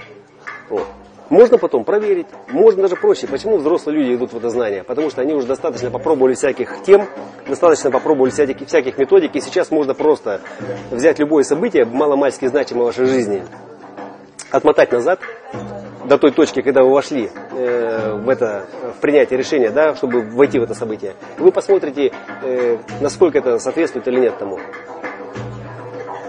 [0.68, 0.84] Вот.
[1.30, 3.26] Можно потом проверить, можно даже проще.
[3.26, 4.84] Почему взрослые люди идут в это знание?
[4.84, 7.06] Потому что они уже достаточно попробовали всяких тем,
[7.48, 10.42] достаточно попробовали всяких, всяких методик, и сейчас можно просто
[10.90, 13.42] взять любое событие, маломальски значимое в вашей жизни,
[14.50, 15.20] отмотать назад
[16.08, 18.66] до той точки, когда вы вошли э, в это
[18.96, 21.14] в принятие решения, да, чтобы войти в это событие.
[21.38, 24.58] Вы посмотрите, э, насколько это соответствует или нет тому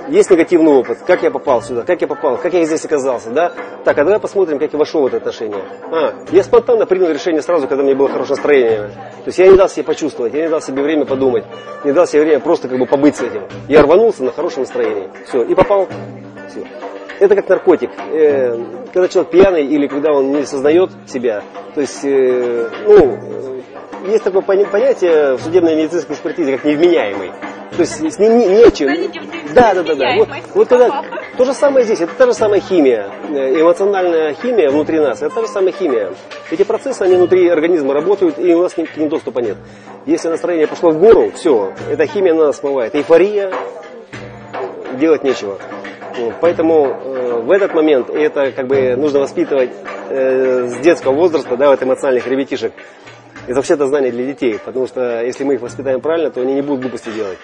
[0.10, 3.52] есть негативный опыт, как я попал сюда, как я попал, как я здесь оказался, да?
[3.84, 5.64] Так, а давай посмотрим, как я вошел в это отношение.
[5.92, 8.78] А, я спонтанно принял решение сразу, когда мне было хорошее настроение.
[8.80, 11.46] То есть я не дал себе почувствовать, я не дал себе время подумать,
[11.84, 13.44] не дал себе время просто как бы побыть с этим.
[13.68, 15.10] Я рванулся на хорошем настроении.
[15.28, 15.88] Все, и попал.
[16.50, 16.66] Все.
[17.20, 17.92] Это как наркотик.
[18.12, 18.58] Э,
[18.94, 21.44] когда человек пьяный или когда он не сознает себя,
[21.76, 23.20] то есть, э, ну,
[24.08, 27.32] есть такое понятие в судебной медицинской экспертизе, как невменяемый.
[27.72, 28.88] То есть с ним не, нечем.
[29.54, 30.16] Да, да, да, да.
[30.18, 31.04] Вот, вот когда
[31.38, 35.36] то же самое здесь, это та же самая химия, э, эмоциональная химия внутри нас, это
[35.36, 36.12] та же самая химия.
[36.52, 39.58] Эти процессы, они внутри организма работают, и у нас к ним доступа нет.
[40.06, 42.96] Если настроение пошло в гору, все, эта химия на нас смывает.
[42.96, 43.52] Эйфория,
[45.00, 45.58] делать нечего.
[46.42, 49.72] Поэтому э, в этот момент это как бы нужно воспитывать
[50.10, 52.74] э, с детского возраста, да, вот эмоциональных ребятишек.
[53.46, 56.62] Это вообще-то знание для детей, потому что если мы их воспитаем правильно, то они не
[56.62, 57.38] будут глупости делать.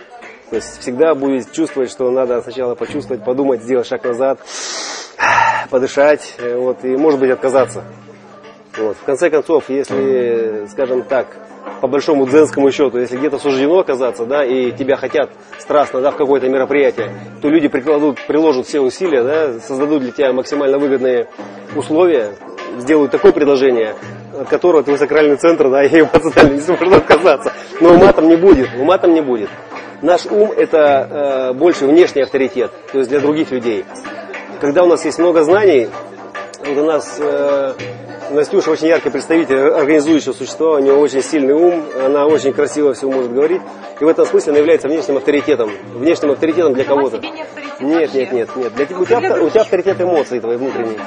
[0.49, 4.39] То есть всегда будет чувствовать, что надо сначала почувствовать, подумать, сделать шаг назад,
[5.69, 7.83] подышать, э, вот, и может быть отказаться.
[8.77, 8.97] Вот.
[8.97, 11.27] В конце концов, если, скажем так,
[11.81, 16.15] по большому дзенскому счету, если где-то суждено оказаться, да, и тебя хотят страстно, да, в
[16.15, 21.27] какое-то мероприятие, то люди прикладут, приложат все усилия, да, создадут для тебя максимально выгодные
[21.75, 22.31] условия,
[22.77, 23.95] сделают такое предложение,
[24.39, 27.53] от которого твой сакральный центр, да, и эмоционально не сможет отказаться.
[27.81, 29.49] Но ума там не будет, ума там не будет.
[30.01, 33.85] Наш ум это э, больше внешний авторитет, то есть для других людей.
[34.59, 35.89] Когда у нас есть много знаний,
[36.67, 37.73] у нас э,
[38.31, 43.09] Настюша очень яркий представитель организующего существа, у нее очень сильный ум, она очень красиво все
[43.09, 43.61] может говорить.
[43.99, 45.71] И в этом смысле она является внешним авторитетом.
[45.93, 47.21] Внешним авторитетом для кого-то.
[47.79, 48.73] Нет, нет, нет, нет.
[48.75, 50.99] Для, у, тебя, у тебя авторитет эмоций твои внутренние.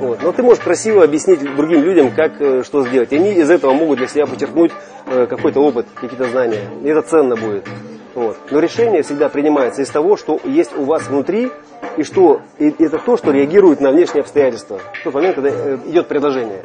[0.00, 0.22] Вот.
[0.22, 3.12] Но ты можешь красиво объяснить другим людям, как э, что сделать.
[3.12, 4.72] И они из этого могут для себя подчеркнуть
[5.06, 6.60] э, какой-то опыт, какие-то знания.
[6.82, 7.66] И это ценно будет.
[8.14, 8.36] Вот.
[8.50, 11.50] Но решение всегда принимается из того, что есть у вас внутри,
[11.96, 14.80] и что и это то, что реагирует на внешние обстоятельства.
[15.00, 16.60] В тот момент, когда э, идет предложение.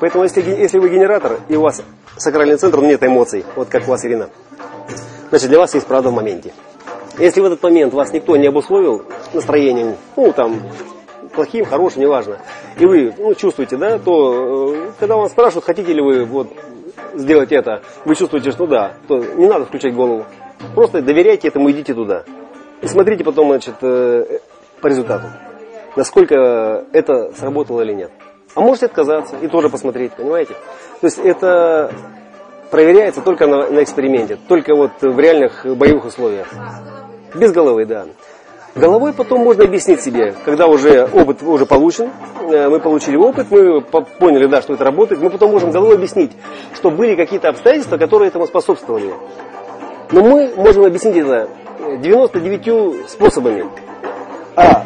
[0.00, 1.82] Поэтому, если, если вы генератор, и у вас
[2.16, 4.30] сакральный центр, нет эмоций, вот как у вас, Ирина,
[5.30, 6.52] значит, для вас есть правда в моменте.
[7.18, 10.60] Если в этот момент вас никто не обусловил настроением, ну, там,
[11.34, 12.38] плохим, хорошим, неважно,
[12.78, 16.48] и вы ну, чувствуете, да, то э, когда вас спрашивают, хотите ли вы вот
[17.14, 20.26] сделать это, вы чувствуете, что да, то не надо включать голову.
[20.74, 22.24] Просто доверяйте этому, идите туда.
[22.80, 24.38] И смотрите потом, значит, э,
[24.80, 25.26] по результату,
[25.96, 28.10] насколько это сработало или нет.
[28.54, 30.54] А можете отказаться и тоже посмотреть, понимаете?
[31.00, 31.92] То есть это
[32.70, 36.48] проверяется только на, на эксперименте, только вот в реальных боевых условиях.
[37.34, 38.06] Без головы, да.
[38.74, 42.10] Головой потом можно объяснить себе, когда уже опыт уже получен,
[42.42, 46.30] э, мы получили опыт, мы поняли, да, что это работает, мы потом можем головой объяснить,
[46.74, 49.12] что были какие-то обстоятельства, которые этому способствовали.
[50.12, 51.48] Но мы можем объяснить это
[51.96, 53.66] 99 способами.
[54.56, 54.84] А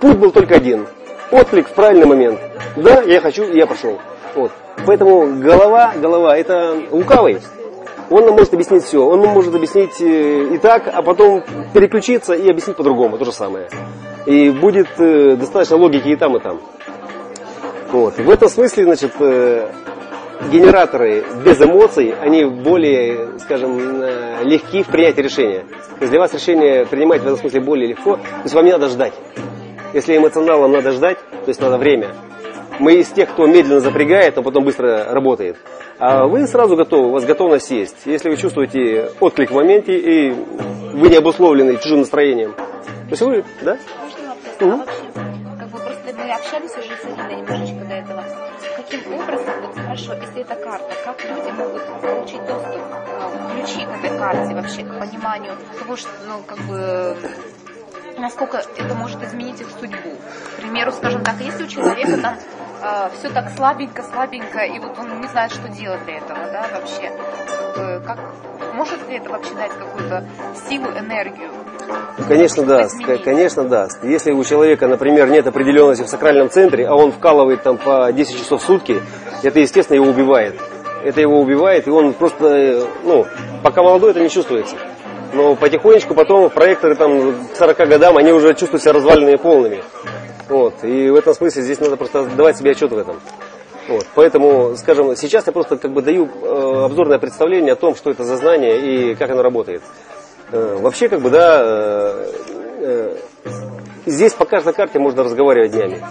[0.00, 0.86] путь был только один.
[1.30, 2.40] Отклик в правильный момент.
[2.76, 3.98] Да, я хочу, я пошел.
[4.34, 4.52] Вот.
[4.86, 7.40] Поэтому голова, голова, это лукавый.
[8.10, 8.98] Он нам может объяснить все.
[9.04, 13.18] Он нам может объяснить э, и так, а потом переключиться и объяснить по-другому.
[13.18, 13.68] То же самое.
[14.26, 16.60] И будет э, достаточно логики и там, и там.
[17.92, 18.18] Вот.
[18.18, 19.70] В этом смысле, значит, э,
[20.50, 25.60] генераторы без эмоций, они более, скажем, э, легки в принятии решения.
[25.60, 28.72] То есть для вас решение принимать в этом смысле более легко, то есть вам не
[28.72, 29.12] надо ждать.
[29.92, 32.08] Если эмоционалам надо ждать, то есть надо время.
[32.78, 35.56] Мы из тех, кто медленно запрягает, а потом быстро работает.
[35.98, 37.96] А вы сразу готовы, у вас готовность есть.
[38.06, 42.54] Если вы чувствуете отклик в моменте, и вы не обусловлены чужим настроением.
[42.54, 43.76] То есть вы, да?
[44.60, 44.82] Угу.
[45.58, 48.24] Как бы просто мы общались уже с Ириной немножечко до этого.
[48.76, 54.18] Каким образом, хорошо, если это карта, как люди могут получить доступ, э, ключи к этой
[54.18, 57.16] карте вообще, к пониманию того, что, ну, как бы,
[58.16, 60.16] насколько это может изменить их судьбу.
[60.54, 62.36] К примеру, скажем так, если у человека там
[62.82, 66.66] э, все так слабенько, слабенько, и вот он не знает, что делать для этого, да,
[66.72, 67.12] вообще,
[68.04, 68.18] как,
[68.58, 70.24] как может ли это вообще дать какую-то
[70.68, 71.50] силу, энергию?
[72.28, 74.02] Конечно даст, конечно даст.
[74.04, 78.38] Если у человека, например, нет определенности в сакральном центре, а он вкалывает там по 10
[78.38, 79.02] часов в сутки,
[79.42, 80.60] это, естественно, его убивает.
[81.02, 83.26] Это его убивает, и он просто, э, ну,
[83.62, 84.76] пока молодой, это не чувствуется.
[85.32, 89.82] Но потихонечку потом проекторы там к 40 годам, они уже чувствуют себя разваленными полными.
[90.50, 90.82] Вот.
[90.82, 93.20] И в этом смысле здесь надо просто давать себе отчет в этом.
[93.88, 94.04] Вот.
[94.16, 98.24] Поэтому, скажем, сейчас я просто как бы даю э, обзорное представление о том, что это
[98.24, 99.82] за знание и как оно работает.
[100.50, 102.32] Э, вообще, как бы, да, э,
[102.78, 103.16] э,
[104.06, 106.02] здесь по каждой карте можно разговаривать днями.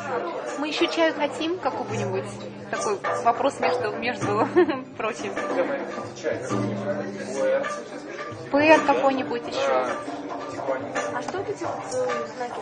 [0.57, 2.23] Мы еще чаю хотим какого-нибудь?
[2.71, 4.47] Такой вопрос между, между
[4.97, 5.33] прочим.
[8.51, 10.18] ПР какой-нибудь еще.
[11.13, 12.59] А что эти знаки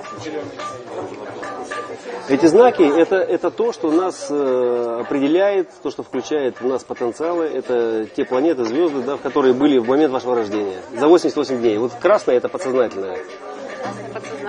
[2.30, 7.45] Эти знаки это, это то, что нас э, определяет, то, что включает в нас потенциалы.
[7.45, 10.82] Это те планеты, звезды, да, в которые были в момент вашего рождения.
[10.97, 11.78] За 88 дней.
[11.78, 13.19] Вот красное это подсознательное.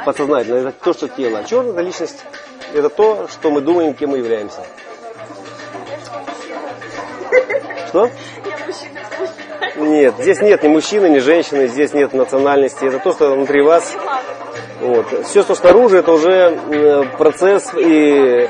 [0.05, 1.39] Подсознательное это то, что тело.
[1.39, 2.25] А черная это личность.
[2.75, 4.63] Это то, что мы думаем, кем мы являемся.
[7.89, 8.11] Что?
[9.77, 12.85] Нет, здесь нет ни мужчины, ни женщины, здесь нет национальности.
[12.85, 13.97] Это то, что внутри вас.
[14.81, 15.27] Вот.
[15.27, 18.49] Все, что снаружи, это уже э, процесс и э,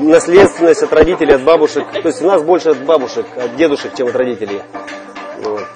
[0.00, 1.84] наследственность от родителей, от бабушек.
[1.92, 4.62] То есть у нас больше от бабушек, от дедушек, чем от родителей.
[5.42, 5.66] Вот.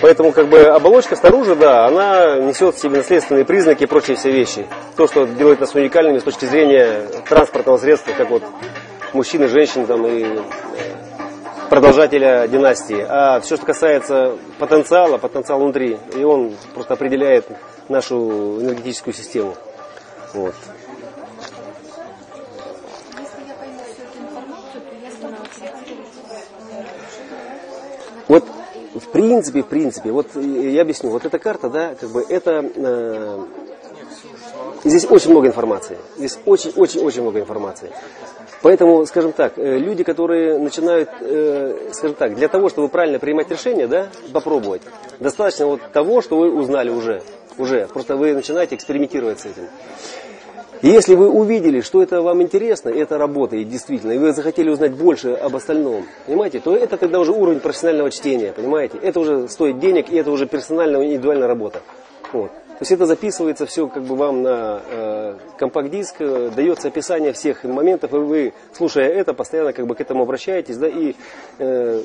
[0.00, 4.30] Поэтому как бы оболочка снаружи, да, она несет в себе наследственные признаки и прочие все
[4.30, 4.66] вещи.
[4.96, 8.42] То, что делает нас уникальными с точки зрения транспортного средства, как вот
[9.14, 10.38] мужчины, женщины там и э,
[11.70, 13.04] продолжателя династии.
[13.08, 17.46] А все, что касается потенциала, потенциал внутри, и он просто определяет
[17.88, 19.54] нашу энергетическую систему.
[20.32, 20.54] Вот.
[28.26, 28.44] Вот
[28.94, 33.44] в принципе, в принципе, вот я объясню, вот эта карта, да, как бы это э,
[34.84, 35.98] здесь очень много информации.
[36.16, 37.90] Здесь очень-очень-очень много информации.
[38.64, 43.50] Поэтому, скажем так, э, люди, которые начинают, э, скажем так, для того, чтобы правильно принимать
[43.50, 44.80] решения, да, попробовать,
[45.20, 47.20] достаточно вот того, что вы узнали уже,
[47.58, 49.64] уже, просто вы начинаете экспериментировать с этим.
[50.80, 54.94] И если вы увидели, что это вам интересно, это работает действительно, и вы захотели узнать
[54.94, 58.96] больше об остальном, понимаете, то это тогда уже уровень профессионального чтения, понимаете?
[59.02, 61.82] Это уже стоит денег, и это уже персональная индивидуальная работа.
[62.32, 62.50] Вот.
[62.74, 67.62] То есть это записывается все как бы вам на э, компакт-диск, э, дается описание всех
[67.62, 71.14] моментов, и вы, слушая это, постоянно как бы к этому обращаетесь, да, и
[71.58, 72.02] э,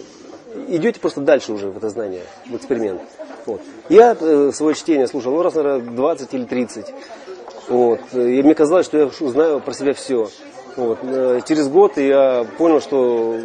[0.67, 3.01] идете просто дальше уже в это знание, в эксперимент.
[3.47, 3.61] Вот.
[3.89, 6.93] Я э, свое чтение слушал, ну, раз, наверное, 20 или 30.
[7.69, 7.99] Вот.
[8.13, 10.29] И мне казалось, что я знаю про себя все.
[10.75, 10.99] Вот.
[11.01, 13.39] Э, через год я понял, что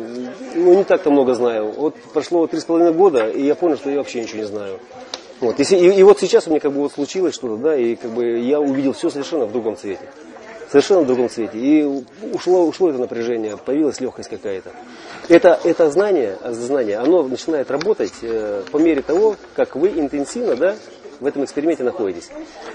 [0.55, 1.73] ну, не так-то много знаю.
[1.73, 4.79] Вот прошло три с половиной года, и я понял, что я вообще ничего не знаю.
[5.41, 5.59] Вот.
[5.59, 8.11] И, и, и вот сейчас у меня как бы вот случилось что-то, да, и как
[8.11, 10.09] бы я увидел все совершенно в другом цвете.
[10.71, 11.59] Совершенно в другом цвете.
[11.59, 11.85] И
[12.33, 14.71] ушло, ушло это напряжение, появилась легкость какая-то.
[15.29, 20.77] Это, это знание, знание, оно начинает работать э, по мере того, как вы интенсивно, да,
[21.21, 22.31] в этом эксперименте находитесь.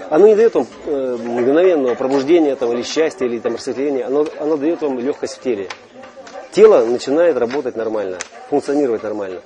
[0.09, 4.57] Оно не дает вам э, мгновенного пробуждения там, или счастья, или там, просветления, оно, оно
[4.57, 5.69] дает вам легкость в теле.
[6.51, 8.17] Тело начинает работать нормально,
[8.49, 9.41] функционировать нормально.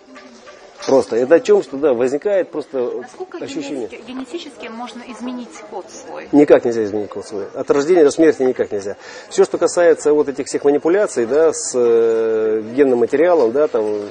[0.88, 3.88] Просто это о чем, что да, возникает просто Насколько ощущение.
[3.88, 6.28] Генетически, генетически можно изменить код свой?
[6.32, 7.46] Никак нельзя изменить код свой.
[7.54, 8.98] От рождения до смерти никак нельзя.
[9.30, 14.02] Все, что касается вот этих всех манипуляций, да, с э, генным материалом, да, там,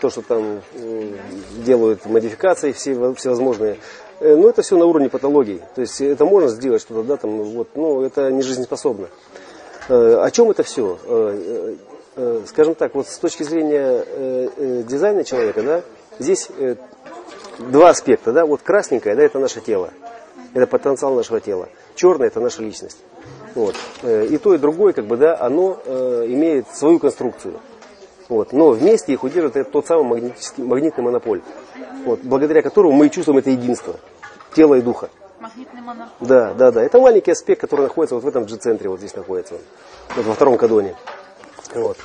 [0.00, 1.16] то, что там э,
[1.64, 3.78] делают модификации все, всевозможные,
[4.20, 5.60] э, ну, это все на уровне патологии.
[5.74, 9.08] То есть это можно сделать что-то, да, там, вот, но это не жизнеспособно.
[9.88, 10.98] Э, о чем это все?
[11.04, 11.74] Э,
[12.16, 15.82] э, скажем так, вот с точки зрения э, э, дизайна человека, да,
[16.18, 16.76] Здесь э,
[17.58, 18.32] два аспекта.
[18.32, 18.46] Да?
[18.46, 19.90] Вот красненькое, да, это наше тело.
[20.54, 21.68] Это потенциал нашего тела.
[21.94, 22.98] Черное это наша личность.
[23.54, 23.74] Вот.
[24.02, 27.60] Э, и то, и другое, как бы, да, оно э, имеет свою конструкцию.
[28.28, 28.52] Вот.
[28.52, 31.42] Но вместе их удерживает это тот самый магнетический, магнитный монополь,
[32.04, 33.96] вот, благодаря которому мы чувствуем это единство
[34.54, 35.10] тела и духа.
[35.40, 36.28] Магнитный монополь.
[36.28, 36.82] Да, да, да.
[36.82, 39.54] Это маленький аспект, который находится вот в этом G-центре, вот здесь находится,
[40.16, 40.94] вот во втором кадоне.
[41.74, 41.96] Вот.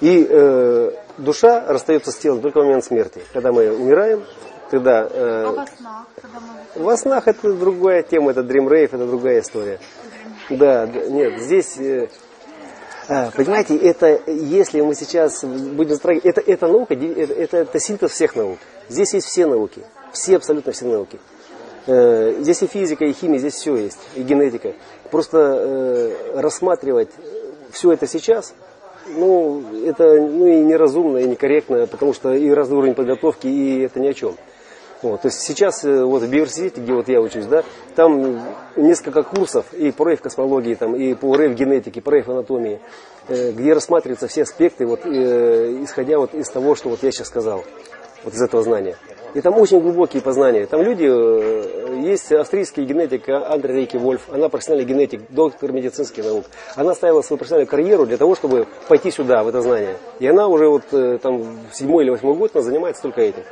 [0.00, 3.20] И э, душа расстается с телом только в момент смерти.
[3.32, 4.24] Когда мы умираем,
[4.70, 5.08] тогда...
[5.10, 6.06] Э, а во снах?
[6.20, 6.82] Когда мы...
[6.82, 9.78] Во снах это другая тема, это Dream Rave, это другая история.
[10.50, 11.76] Да, да, нет, здесь...
[11.78, 12.08] Э,
[13.06, 18.12] а, понимаете, это если мы сейчас будем строить, это, это наука, это, это, это синтез
[18.12, 18.58] всех наук.
[18.88, 21.18] Здесь есть все науки, все абсолютно все науки.
[21.86, 24.72] Э, здесь и физика, и химия, здесь все есть, и генетика.
[25.10, 27.10] Просто э, рассматривать
[27.72, 28.54] все это сейчас,
[29.06, 34.00] ну, это ну, и неразумно, и некорректно, потому что и разный уровень подготовки, и это
[34.00, 34.34] ни о чем.
[35.02, 37.62] Вот, то есть сейчас э, вот в университете, где вот я учусь, да,
[37.94, 38.40] там
[38.74, 42.80] несколько курсов и по рейв-космологии, там, и по рейв-генетике, по рейв-анатомии,
[43.28, 47.26] э, где рассматриваются все аспекты, вот, э, исходя вот из того, что вот я сейчас
[47.26, 47.64] сказал,
[48.24, 48.96] вот из этого знания.
[49.34, 50.64] И там очень глубокие познания.
[50.66, 56.44] Там люди, э, есть австрийский генетик Андре Рейки Вольф, она профессиональный генетик, доктор медицинских наук.
[56.76, 59.96] Она ставила свою профессиональную карьеру для того, чтобы пойти сюда, в это знание.
[60.20, 63.42] И она уже вот э, там седьмой или восьмой год она занимается только этим.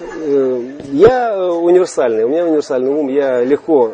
[0.00, 0.62] Э,
[0.92, 3.92] я универсальный, у меня универсальный ум, я легко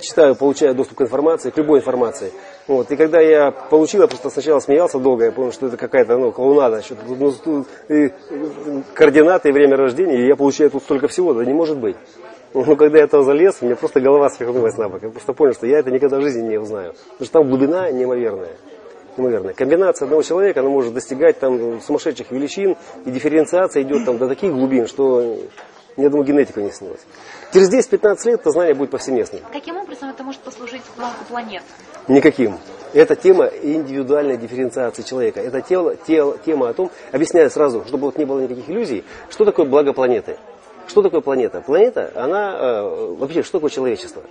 [0.00, 2.32] читаю, получаю доступ к информации, к любой информации.
[2.66, 2.90] Вот.
[2.90, 6.32] И когда я получил, я просто сначала смеялся долго, я понял, что это какая-то ну,
[6.32, 8.12] клоунада, что ну, и,
[8.94, 11.96] координаты и время рождения, и я получаю тут столько всего, да не может быть.
[12.54, 15.02] Ну, когда я там залез, у меня просто голова свихнулась на бок.
[15.02, 16.94] Я просто понял, что я это никогда в жизни не узнаю.
[17.12, 18.52] Потому что там глубина неимоверная.
[19.16, 19.52] неимоверная.
[19.52, 24.52] Комбинация одного человека, она может достигать там сумасшедших величин, и дифференциация идет там до таких
[24.52, 25.36] глубин, что
[25.96, 27.00] ни одному генетику не снилось.
[27.52, 29.40] Через 10-15 лет это знание будет повсеместным.
[29.50, 31.62] Каким образом это может послужить благу планет?
[32.06, 32.58] Никаким.
[32.92, 35.40] Это тема индивидуальной дифференциации человека.
[35.40, 39.44] Это тело, тело, тема о том, объясняю сразу, чтобы вот не было никаких иллюзий, что
[39.44, 40.36] такое благо планеты.
[40.86, 41.60] Что такое планета?
[41.60, 44.22] Планета, она э, вообще, что такое человечество?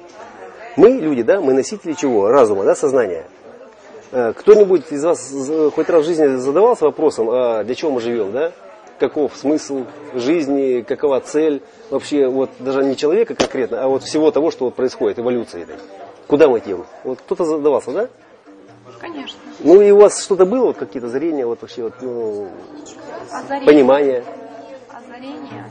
[0.75, 2.29] Мы, люди, да, мы носители чего?
[2.29, 3.25] Разума, да, сознания.
[4.11, 5.33] Э, кто-нибудь из вас
[5.73, 8.51] хоть раз в жизни задавался вопросом, а для чего мы живем, да?
[8.97, 14.51] Каков смысл жизни, какова цель вообще, вот даже не человека конкретно, а вот всего того,
[14.51, 15.75] что вот происходит, эволюции этой.
[16.27, 16.85] Куда мы идем?
[17.03, 18.09] Вот кто-то задавался, да?
[18.99, 19.39] Конечно.
[19.59, 22.49] Ну и у вас что-то было, вот какие-то зрения, вот вообще вот, ну,
[23.31, 23.65] Озарение.
[23.65, 24.23] понимание?
[24.91, 25.65] Озарение.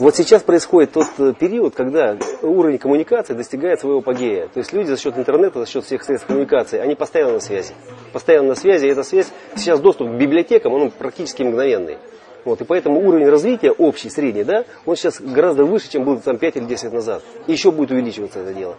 [0.00, 4.48] Вот сейчас происходит тот э, период, когда уровень коммуникации достигает своего апогея.
[4.48, 7.74] То есть люди за счет интернета, за счет всех средств коммуникации, они постоянно на связи.
[8.12, 11.98] Постоянно на связи, и эта связь, сейчас доступ к библиотекам, он практически мгновенный.
[12.44, 16.38] Вот, и поэтому уровень развития общий, средний, да, он сейчас гораздо выше, чем был там
[16.38, 17.22] 5 или 10 лет назад.
[17.46, 18.76] И еще будет увеличиваться это дело.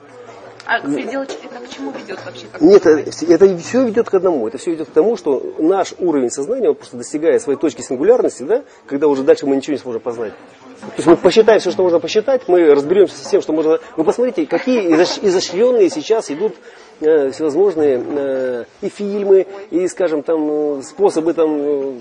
[0.65, 2.45] А предел это к чему ведет вообще?
[2.59, 4.47] Нет, это, это все ведет к одному.
[4.47, 8.43] Это все идет к тому, что наш уровень сознания он просто достигает своей точки сингулярности,
[8.43, 10.33] да, когда уже дальше мы ничего не сможем познать.
[10.81, 13.79] То есть мы посчитаем все, что можно посчитать, мы разберемся со всем, что можно...
[13.95, 16.55] Вы посмотрите, какие изощренные сейчас идут
[17.01, 21.93] э, всевозможные э, и фильмы, и, скажем, там, способы там, э,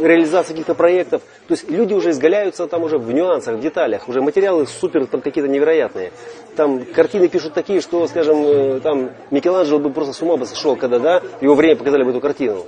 [0.00, 1.22] реализации каких-то проектов.
[1.48, 5.20] То есть люди уже изгаляются там уже в нюансах, в деталях, уже материалы супер там
[5.20, 6.12] какие-то невероятные.
[6.56, 10.76] Там картины пишут такие, что, скажем, э, там Микеланджело бы просто с ума бы сошел,
[10.76, 12.64] когда, да, его время показали бы эту картину.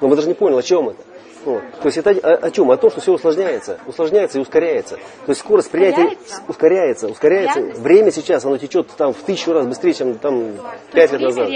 [0.00, 0.98] Но мы даже не понял, о чем это.
[1.44, 1.62] Вот.
[1.80, 2.70] То есть это о, о чем?
[2.70, 3.78] О том, что все усложняется.
[3.86, 4.96] Усложняется и ускоряется.
[4.96, 6.16] То есть скорость принятия
[6.48, 7.60] ускоряется, ускоряется.
[7.60, 7.80] Реальность?
[7.80, 10.54] Время сейчас, оно течет там в тысячу раз быстрее, чем там
[10.92, 11.48] пять лет назад.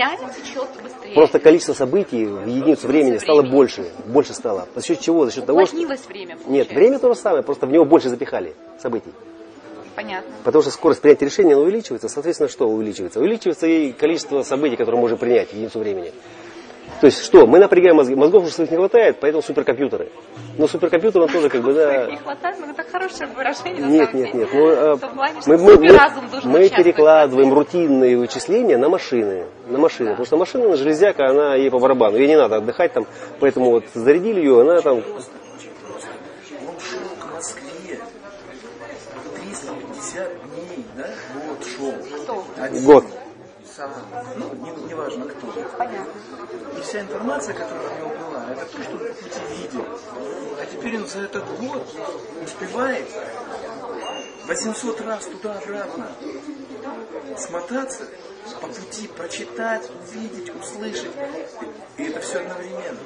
[1.15, 3.87] Просто количество событий в единицу времени стало больше.
[4.07, 4.69] Больше стало.
[4.75, 5.25] За счет чего?
[5.25, 5.75] За счет того, что...
[5.77, 6.51] время, получается.
[6.51, 9.13] Нет, время то же самое, просто в него больше запихали событий.
[9.97, 10.31] Понятно.
[10.45, 13.19] Потому что скорость принятия решения увеличивается, соответственно, что увеличивается?
[13.19, 16.13] Увеличивается и количество событий, которые можем принять в единицу времени.
[17.01, 17.47] То есть что?
[17.47, 18.15] Мы напрягаем мозги.
[18.15, 20.09] Мозгов уже своих не хватает, поэтому суперкомпьютеры.
[20.57, 22.07] Но суперкомпьютер он тоже как бы, да...
[22.07, 24.49] Не хватает, но это хорошее выражение, Нет, нет, нет.
[24.53, 24.97] Ну, а
[25.47, 29.47] мы, мы, мы, мы перекладываем рутинные вычисления на машины.
[29.69, 30.11] На машины.
[30.11, 30.13] Да.
[30.17, 32.17] Потому что машина, железяка, она ей по барабану.
[32.17, 33.07] Ей не надо отдыхать там.
[33.39, 35.03] Поэтому вот зарядили ее, она там...
[42.85, 43.05] Год
[43.79, 43.93] сам,
[44.37, 45.47] ну, не, не важно кто.
[45.79, 46.13] Понятно.
[46.77, 49.85] И вся информация, которая у него была, это то, что по пути видел.
[50.61, 51.87] А теперь он за этот год
[52.45, 53.07] успевает
[54.47, 56.09] 800 раз туда-обратно
[57.37, 58.09] смотаться,
[58.55, 61.11] по пути прочитать, увидеть, услышать.
[61.97, 62.99] И это все одновременно.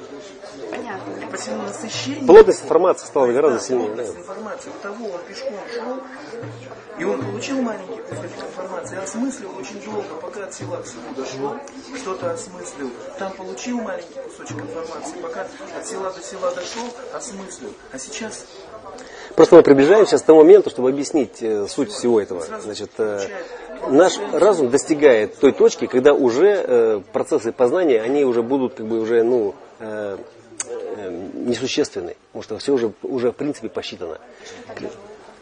[0.69, 1.13] Понятно.
[1.21, 2.25] И по силу насыщения...
[2.25, 3.87] Плотность информации стала гораздо сильнее.
[3.87, 4.21] Плотность да.
[4.21, 4.69] информации.
[4.69, 5.99] У того он пешком шел,
[6.99, 11.55] и он получил маленький кусочек информации, осмыслил очень долго, пока от села к селу дошел,
[11.97, 12.91] что-то осмыслил.
[13.17, 17.73] Там получил маленький кусочек информации, пока от села до села дошел, осмыслил.
[17.91, 18.45] А сейчас
[19.35, 22.43] Просто мы приближаемся к тому моменту, чтобы объяснить э, суть всего этого.
[22.61, 23.19] Значит, э,
[23.89, 28.99] наш разум достигает той точки, когда уже э, процессы познания, они уже будут как бы
[28.99, 30.17] уже, ну, э,
[30.97, 32.15] э, несущественны.
[32.31, 34.19] Потому что все уже, уже в принципе посчитано.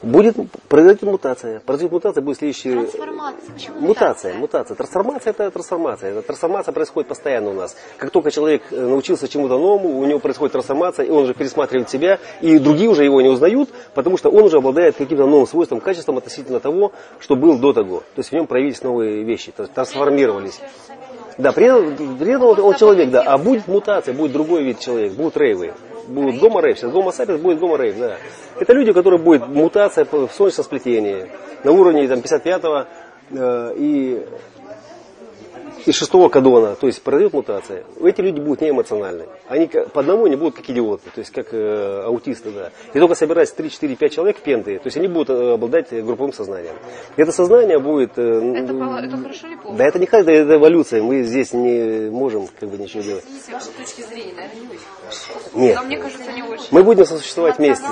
[0.02, 0.36] Будет,
[0.68, 1.60] произойдет мутация.
[1.60, 2.72] Произойдет мутация, будет следующий...
[2.72, 3.54] Трансформация.
[3.54, 4.34] Почему мутация?
[4.34, 4.76] Мутация.
[4.76, 6.12] Трансформация это трансформация.
[6.12, 7.76] Эта трансформация происходит постоянно у нас.
[7.98, 11.90] Как только человек э, научился чему-то новому, у него происходит трансформация, и он уже пересматривает
[11.90, 15.80] себя, и другие уже его не узнают, потому что он уже обладает каким-то новым свойством,
[15.80, 18.00] качеством относительно того, что был до того.
[18.00, 20.60] То есть в нем проявились новые вещи, трансформировались.
[21.38, 24.80] Да, при этом, при этом он, он человек, да, а будет мутация, будет другой вид
[24.80, 25.74] человека, будут рейвы
[26.08, 26.78] будут гомо рейв.
[26.78, 28.18] Сейчас гомо сапиенс будет гомо рейв, да.
[28.60, 31.28] Это люди, у которых будет мутация в солнечном сплетении
[31.64, 32.88] на уровне там, 55-го.
[33.32, 34.26] Э, и
[35.86, 39.26] из шестого кадона, то есть произойдет мутация, эти люди будут неэмоциональны.
[39.48, 42.72] Они по одному не будут как идиоты, то есть как э, аутисты, да.
[42.94, 46.34] И только собираясь 3, 4, 5 человек пенты, то есть они будут э, обладать групповым
[46.34, 46.76] сознанием.
[47.16, 48.18] Это сознание будет...
[48.18, 49.78] Э, это, это хорошо или плохо?
[49.78, 53.24] Да это не это, эволюция, мы здесь не можем как бы ничего делать.
[53.24, 55.01] С вашей точки зрения, наверное, не очень.
[55.54, 55.76] Нет.
[55.76, 56.68] Но мне кажется, не очень.
[56.72, 57.86] Мы будем сосуществовать вместе.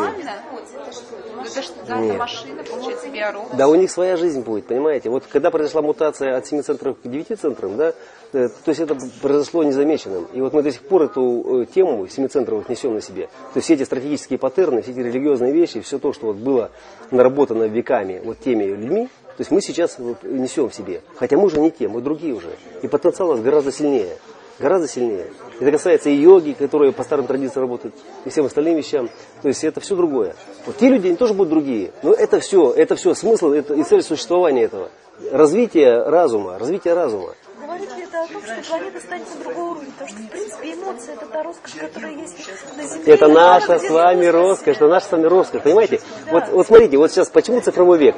[1.88, 3.56] Да, машина, получается, биоробот.
[3.56, 5.10] Да, у них своя жизнь будет, понимаете?
[5.10, 7.94] Вот когда произошла мутация от 7 центров к 9 центрам, да,
[8.34, 10.28] э, то есть это произошло незамеченным.
[10.34, 13.28] И вот мы до сих пор эту э, тему семицентровых несем на себе.
[13.54, 16.72] То есть все эти стратегические паттерны, все эти религиозные вещи, все то, что вот было
[17.12, 21.02] наработано веками вот теми людьми, то есть мы сейчас вот несем в себе.
[21.16, 22.52] Хотя мы уже не те, мы другие уже.
[22.82, 24.18] И потенциал у нас гораздо сильнее
[24.60, 25.28] гораздо сильнее.
[25.60, 27.96] Это касается и йоги, которые по старым традициям работают,
[28.26, 29.10] и всем остальным вещам.
[29.42, 30.36] То есть это все другое.
[30.66, 31.92] Вот те люди, они тоже будут другие.
[32.04, 34.90] Но это все, это все смысл это и цель существования этого.
[35.32, 37.34] Развитие разума, развитие разума.
[37.62, 39.92] Говорит ли это о том, что планета станет на другой уровень?
[39.92, 43.14] Потому что, в принципе, эмоции это та роскошь, которая есть на Земле.
[43.14, 45.62] Это наша с вами роскошь, это наша с вами роскошь.
[45.62, 46.02] Понимаете?
[46.26, 46.32] Да.
[46.32, 48.16] Вот, вот смотрите, вот сейчас почему цифровой век?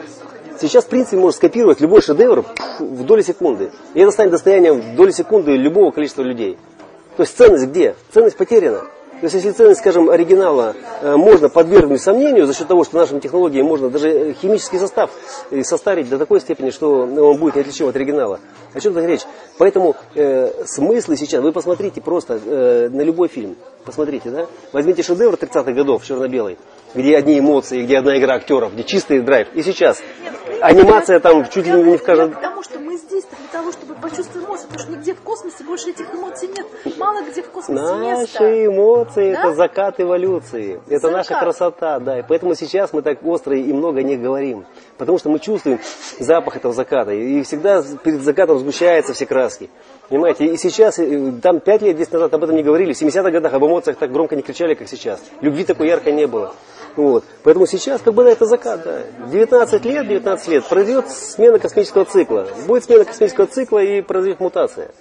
[0.61, 2.45] Сейчас, в принципе, можно скопировать любой шедевр
[2.77, 3.71] в доли секунды.
[3.95, 6.55] И это станет достоянием в доли секунды любого количества людей.
[7.17, 7.95] То есть ценность где?
[8.13, 8.81] Ценность потеряна.
[9.21, 13.19] То есть, если ценность, скажем, оригинала э, можно подвергнуть сомнению за счет того, что нашими
[13.19, 15.11] технологиями можно даже э, химический состав
[15.49, 18.39] э, состарить до такой степени, что он будет неотличим от оригинала.
[18.73, 19.21] О чем тут речь?
[19.57, 24.47] Поэтому э, смыслы сейчас, вы посмотрите просто э, на любой фильм, посмотрите, да?
[24.73, 26.57] Возьмите шедевр 30-х годов, черно-белый,
[26.93, 29.47] где одни эмоции, где одна игра актеров, где чистый драйв.
[29.53, 30.01] И сейчас
[30.61, 32.31] анимация там чуть ли не в каждом...
[32.33, 35.89] Потому что мы здесь для того, чтобы почувствовать эмоции, потому что нигде в космосе больше
[35.89, 36.97] этих эмоций нет.
[36.97, 38.65] Мало где в космосе Наши места.
[38.65, 39.39] эмоции Да?
[39.39, 40.81] это закат эволюции.
[40.87, 41.11] Это Закат.
[41.17, 42.19] наша красота, да.
[42.19, 44.65] И поэтому сейчас мы так остро и много не говорим.
[44.97, 45.79] Потому что мы чувствуем
[46.19, 47.11] запах этого заката.
[47.11, 49.69] И всегда перед закатом сгущаются все краски.
[50.09, 53.31] Понимаете, и сейчас, э, там 5 лет, 10 назад об этом не говорили, в 70-х
[53.31, 55.21] годах об эмоциях так громко не кричали, как сейчас.
[55.41, 56.53] Любви такой яркой не было.
[56.95, 57.23] Вот.
[57.43, 59.01] Поэтому сейчас, как бы, да, это закат, да.
[59.31, 62.47] 19 лет, 19 лет, произойдет смена космического цикла.
[62.67, 64.91] Будет смена космического цикла и произойдет мутация.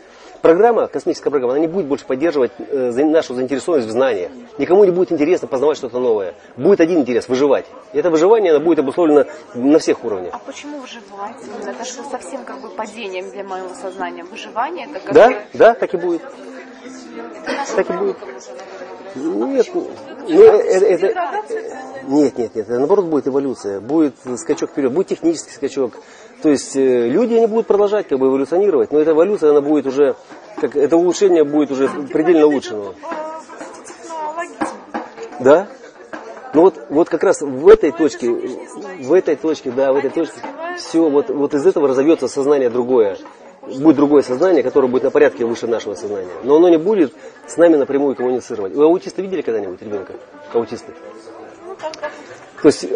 [0.42, 4.30] Программа, космическая программа, она не будет больше поддерживать э, нашу заинтересованность в знаниях.
[4.56, 6.34] Никому не будет интересно познавать что-то новое.
[6.56, 7.66] Будет один интерес– выживать.
[7.92, 10.32] И это выживание оно будет обусловлено на всех уровнях.
[10.32, 11.36] А почему выживать?
[11.66, 14.24] Это же совсем как бы падением для моего сознания.
[14.24, 16.22] Выживание это как Да, да, так и будет.
[17.76, 18.16] Так и будет.
[19.14, 19.68] Нет,
[20.30, 21.06] ну, это, это-
[22.08, 25.94] нет, нет, нет, это наоборот будет эволюция, будет скачок вперед, будет технический скачок.
[26.42, 29.86] То есть э, люди они будут продолжать как бы эволюционировать, но эта эволюция она будет
[29.86, 30.16] уже,
[30.60, 32.94] как, это улучшение будет уже предельно улучшенного.
[33.86, 34.76] Технологизм.
[35.40, 35.68] Да?
[36.52, 40.40] Ну вот, вот как раз в этой точке, в этой точке, да, в этой точке,
[40.78, 43.16] все, вот, вот из этого разовьется сознание другое.
[43.62, 46.28] Будет другое сознание, которое будет на порядке выше нашего сознания.
[46.44, 47.12] Но оно не будет
[47.46, 48.72] с нами напрямую коммуницировать.
[48.74, 50.14] Вы аутиста видели когда-нибудь ребенка?
[50.52, 50.92] Аутисты?
[52.62, 52.86] То есть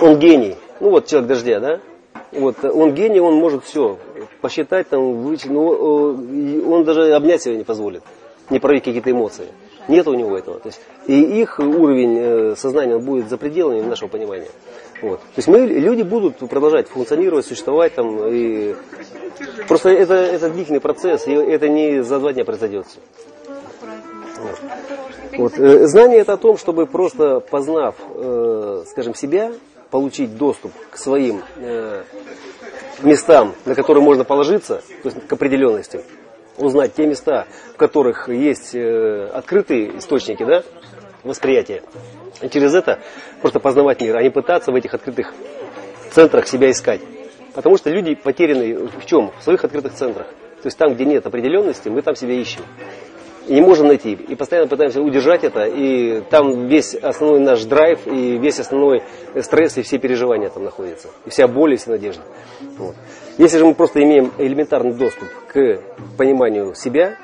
[0.00, 0.56] он гений.
[0.80, 1.80] Ну вот человек дождя, да?
[2.32, 3.98] Вот, он гений, он может все
[4.40, 8.02] посчитать, там, вычислить, но э, он даже обнять себя не позволит,
[8.50, 9.46] не проявить какие-то эмоции.
[9.88, 10.58] Нет у него этого.
[10.58, 14.48] То есть, и их уровень э, сознания будет за пределами нашего понимания.
[15.02, 15.20] Вот.
[15.20, 18.26] То есть мы, люди будут продолжать функционировать, существовать там.
[18.28, 18.74] И
[19.68, 22.86] просто это, это длительный процесс, и это не за два дня произойдет.
[25.36, 25.58] Вот.
[25.58, 29.52] э, Знание это о том, чтобы просто познав, э, скажем, себя,
[29.90, 32.02] получить доступ к своим э,
[33.02, 36.00] местам, на которые можно положиться, то есть к определенности,
[36.56, 40.62] узнать те места, в которых есть э, открытые источники да,
[41.26, 41.82] восприятия.
[42.40, 43.00] И через это
[43.40, 45.34] просто познавать мир, а не пытаться в этих открытых
[46.10, 47.00] центрах себя искать.
[47.54, 49.32] Потому что люди потеряны в чем?
[49.38, 50.26] В своих открытых центрах.
[50.62, 52.62] То есть там, где нет определенности, мы там себя ищем.
[53.46, 54.12] И не можем найти.
[54.12, 55.64] И постоянно пытаемся удержать это.
[55.64, 59.02] И там весь основной наш драйв, и весь основной
[59.40, 61.08] стресс, и все переживания там находятся.
[61.24, 62.22] И вся боль, и вся надежда.
[62.76, 62.96] Вот.
[63.38, 65.80] Если же мы просто имеем элементарный доступ к
[66.18, 67.16] пониманию себя,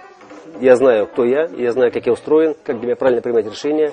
[0.61, 3.93] я знаю, кто я, я знаю, как я устроен, как для меня правильно принимать решения,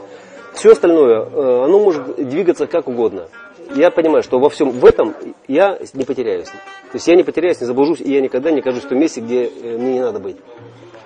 [0.54, 3.28] все остальное, э, оно может двигаться как угодно.
[3.76, 5.16] Я понимаю, что во всем в этом
[5.48, 6.48] я не потеряюсь.
[6.48, 9.22] То есть я не потеряюсь, не заблужусь, и я никогда не окажусь в том месте,
[9.22, 10.38] где э, мне не надо быть.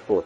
[0.08, 0.26] Вот.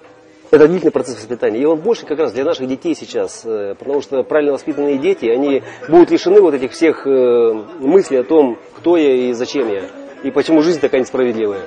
[0.50, 1.60] Это длительный процесс воспитания.
[1.60, 3.42] И он больше как раз для наших детей сейчас.
[3.44, 8.58] э, Потому что правильно воспитанные дети, они будут лишены вот этих всех мыслей о том,
[8.78, 9.84] кто я и зачем я.
[10.24, 11.62] И почему жизнь такая несправедливая.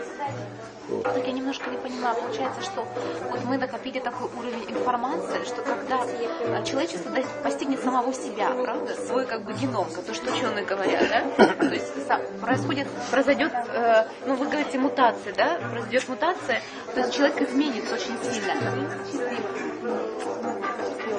[1.03, 2.17] Так я немножко не понимаю.
[2.17, 2.87] Получается, что
[3.31, 7.11] вот мы накопили такой уровень информации, что когда э, человечество
[7.43, 11.93] постигнет самого себя, правда, свой как бы геном, то, что ученые говорят, да, то есть
[12.41, 16.61] происходит, произойдет, э, ну вы говорите мутация, да, произойдет мутация,
[16.95, 18.55] то есть человек изменится очень сильно.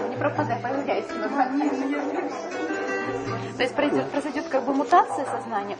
[0.09, 1.11] Не пропадай, появляйся.
[3.57, 5.77] То есть произойдет, произойдет как бы мутация сознания,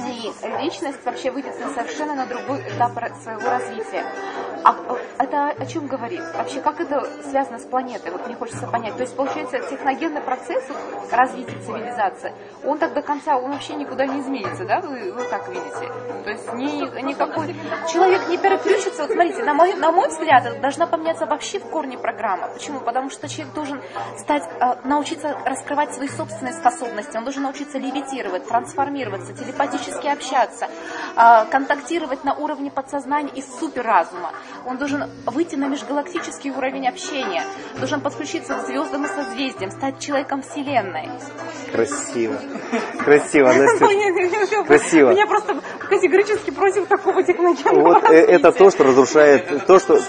[0.00, 2.92] и личность вообще выйдет на совершенно на другой этап
[3.22, 4.04] своего развития.
[4.64, 4.74] А
[5.18, 6.22] это о чем говорит?
[6.34, 8.10] Вообще, как это связано с планетой?
[8.12, 8.96] Вот мне хочется понять.
[8.96, 10.64] То есть, получается, техногенный процесс
[11.10, 12.32] развития цивилизации,
[12.64, 14.80] он так до конца, он вообще никуда не изменится, да?
[14.80, 15.92] Вы, вы как видите?
[16.24, 17.54] То есть, ни, никакой...
[17.90, 19.02] Человек не переключится.
[19.02, 22.48] Вот смотрите, на мой, на мой взгляд, должна поменяться вообще в корне программа.
[22.48, 22.80] Почему?
[22.80, 23.80] Потому что человек должен
[24.16, 30.68] стать, э, научиться раскрывать свои собственные способности, он должен научиться левитировать, трансформироваться, телепатически общаться,
[31.16, 34.32] э, контактировать на уровне подсознания и суперразума.
[34.66, 37.44] Он должен выйти на межгалактический уровень общения,
[37.76, 41.08] должен подключиться к звездам и созвездиям, стать человеком Вселенной.
[41.72, 42.38] Красиво.
[42.98, 44.64] Красиво, Настя.
[44.66, 45.10] Красиво.
[45.10, 50.00] Меня просто категорически против такого техногенного Вот э, это то, что разрушает, то, что...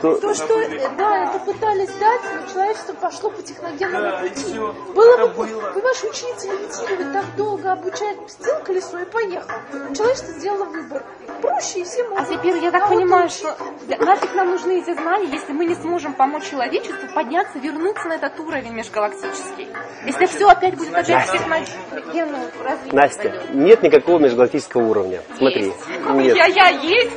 [0.00, 0.54] То, то что,
[0.98, 4.58] да, это пытались дать, но человечество пошло по техногенному да, пути.
[4.94, 5.72] Было бы, было.
[5.92, 9.50] Понимаешь, учиться медитировать так долго, обучать, пустил колесо и поехал.
[9.94, 11.02] Человечество сделало выбор.
[11.40, 13.56] Проще и все А теперь я так а понимаю, вот что
[14.04, 18.38] нафиг нам нужны эти знания, если мы не сможем помочь человечеству подняться, вернуться на этот
[18.40, 19.68] уровень межгалактический.
[20.06, 22.92] Если все опять будет опять техногенное развитие.
[22.92, 23.54] Настя, пойдет.
[23.54, 25.22] нет никакого межгалактического уровня.
[25.36, 25.66] Смотри.
[25.66, 25.88] Есть.
[26.14, 26.36] Нет.
[26.36, 27.12] Я, я есть.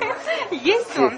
[0.51, 1.17] Есть он.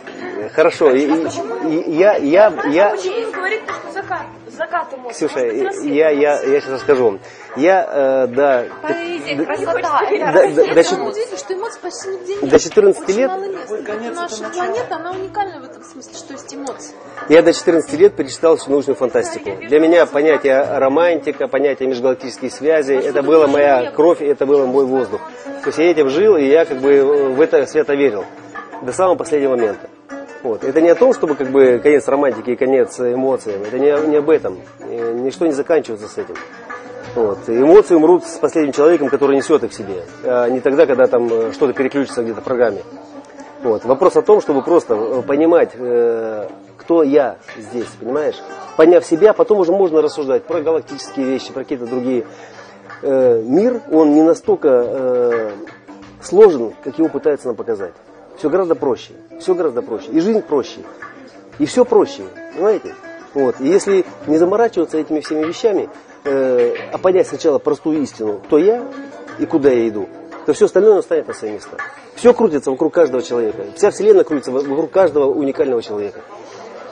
[0.54, 0.92] Хорошо.
[0.92, 2.90] И, и, я, я, я...
[2.92, 4.26] Почему говорит, что закат?
[4.58, 5.10] Закат ему.
[5.10, 7.20] Ксюша, я, я, я сейчас расскажу.
[7.56, 8.66] Я, э, да...
[8.82, 10.02] Поэзия, красота.
[10.74, 12.50] До, что эмоций почти нигде нет.
[12.50, 13.32] До 14 Очень лет...
[14.16, 16.96] Наша планета, она уникальна в этом смысле, что есть эмоции.
[17.30, 19.52] Я до 14 лет перечитал всю научную фантастику.
[19.68, 25.22] Для меня понятие романтика, понятие межгалактические связи, это была моя кровь, это был мой воздух.
[25.62, 28.26] То есть я этим жил, и я как бы в это свято верил.
[28.82, 29.90] До самого последнего момента.
[30.48, 30.64] Вот.
[30.64, 33.64] Это не о том, чтобы как бы конец романтики и конец эмоциям.
[33.64, 34.62] Это не, не об этом.
[34.80, 36.36] И ничто не заканчивается с этим.
[37.16, 37.40] Вот.
[37.48, 41.28] Эмоции умрут с последним человеком, который несет их в себе, а не тогда, когда там
[41.30, 42.82] э, что-то переключится где-то в программе.
[43.62, 43.84] Вот.
[43.84, 48.36] Вопрос о том, чтобы просто э, понимать, э, кто я здесь, понимаешь?
[48.78, 52.24] Поняв себя, потом уже можно рассуждать про галактические вещи, про какие-то другие.
[53.02, 55.52] Мир, он не настолько
[56.22, 57.94] сложен, как его пытаются нам показать.
[58.38, 59.14] Все гораздо проще.
[59.40, 60.10] Все гораздо проще.
[60.12, 60.80] И жизнь проще.
[61.60, 62.24] И все проще.
[62.54, 62.94] Понимаете?
[63.34, 63.60] Вот.
[63.60, 65.90] И если не заморачиваться этими всеми вещами,
[66.24, 68.86] э, а понять сначала простую истину, кто я
[69.40, 70.08] и куда я иду,
[70.46, 71.78] то все остальное станет на свои места.
[72.16, 73.66] Все крутится вокруг каждого человека.
[73.76, 76.22] Вся Вселенная крутится вокруг каждого уникального человека.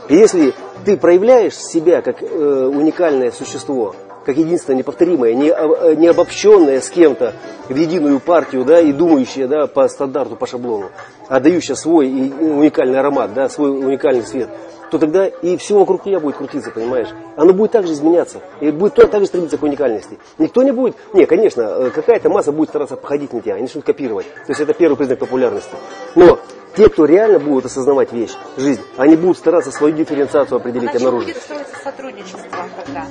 [0.08, 6.08] И если ты проявляешь себя как э, уникальное существо, как единственное неповторимое, не, э, не
[6.08, 7.34] обобщенное с кем-то
[7.70, 10.90] в единую партию, да, и думающее, да, по стандарту, по шаблону,
[11.28, 11.40] а
[11.76, 14.50] свой уникальный аромат, да, свой уникальный свет,
[14.92, 17.10] то тогда и все вокруг тебя будет крутиться, понимаешь?
[17.36, 20.18] Оно будет также изменяться, и будет также стремиться к уникальности.
[20.38, 23.84] Никто не будет, не, конечно, э, какая-то масса будет стараться походить на тебя, они начнут
[23.84, 24.26] копировать.
[24.46, 25.76] То есть это первый признак популярности.
[26.16, 26.40] Но
[26.76, 31.34] те, кто реально будут осознавать вещь, жизнь, они будут стараться свою дифференциацию определить, а обнаружить.
[31.34, 33.06] будет строиться сотрудничество тогда?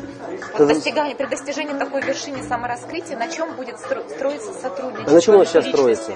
[0.58, 5.10] Вот достигание, при достижении такой вершины самораскрытия, на чем будет строиться сотрудничество?
[5.10, 6.12] А на чем оно сейчас строится?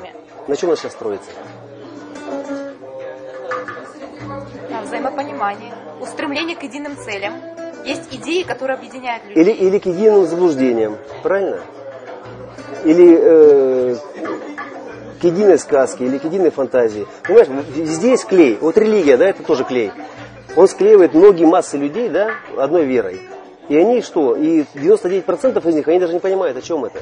[0.46, 1.30] На чем оно сейчас строится?
[4.88, 7.34] Взаимопонимание, устремление к единым целям.
[7.84, 9.42] Есть идеи, которые объединяют людей.
[9.42, 11.60] Или, или к единым заблуждениям, правильно?
[12.84, 13.96] Или э,
[15.20, 17.06] к единой сказке, или к единой фантазии.
[17.22, 18.56] Понимаешь, везде есть клей.
[18.60, 19.92] Вот религия, да, это тоже клей.
[20.56, 23.20] Он склеивает многие массы людей, да, одной верой.
[23.68, 24.36] И они что?
[24.36, 27.00] И 99% из них, они даже не понимают, о чем это.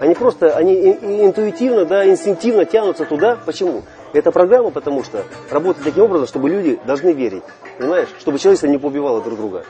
[0.00, 3.38] Они просто, они интуитивно, да, инстинктивно тянутся туда.
[3.44, 3.82] Почему?
[4.12, 7.42] Это программа, потому что работает таким образом, чтобы люди должны верить.
[7.78, 8.08] Понимаешь?
[8.18, 9.64] Чтобы человечество не поубивало друг друга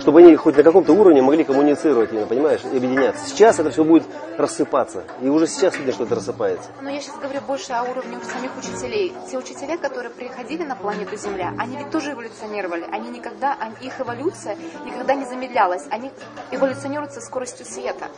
[0.00, 3.26] чтобы они хоть на каком-то уровне могли коммуницировать, понимаешь, и объединяться.
[3.26, 4.04] Сейчас это все будет
[4.38, 5.04] рассыпаться.
[5.20, 6.70] И уже сейчас видно, что это рассыпается.
[6.80, 9.12] Но я сейчас говорю больше о уровне самих учителей.
[9.30, 12.84] Те учителя, которые приходили на планету Земля, они ведь тоже эволюционировали.
[12.90, 15.86] Они никогда, их эволюция никогда не замедлялась.
[15.90, 16.10] Они
[16.50, 18.08] эволюционируют со скоростью света.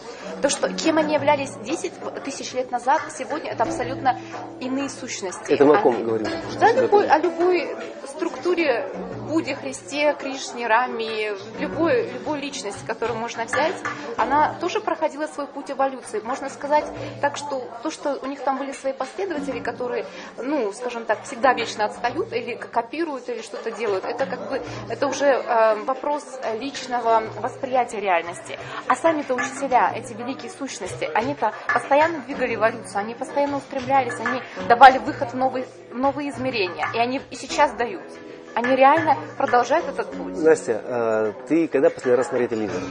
[0.41, 1.93] То, что кем они являлись 10
[2.25, 4.19] тысяч лет назад, сегодня это абсолютно
[4.61, 5.53] иные сущности.
[5.53, 6.29] Это мы о ком говорим?
[6.61, 7.77] Да, любой, о любой
[8.07, 8.89] структуре
[9.29, 13.75] Будде, Христе, Кришне, Раме, любой любой, любой личности, которую можно взять,
[14.17, 16.21] она тоже проходила свой путь эволюции.
[16.23, 16.85] Можно сказать
[17.21, 20.07] так, что то, что у них там были свои последователи, которые,
[20.37, 25.07] ну, скажем так, всегда вечно отстают или копируют, или что-то делают, это как бы, это
[25.07, 26.25] уже э, вопрос
[26.61, 28.59] личного восприятия реальности.
[28.89, 34.99] А сами-то учителя, эти великие сущности, они-то постоянно двигали эволюцию, они постоянно устремлялись, они давали
[34.99, 38.03] выход в новые, новые измерения, и они и сейчас дают.
[38.55, 40.37] Они реально продолжают этот путь.
[40.43, 42.83] Настя, а ты когда последний раз смотрел телевизор?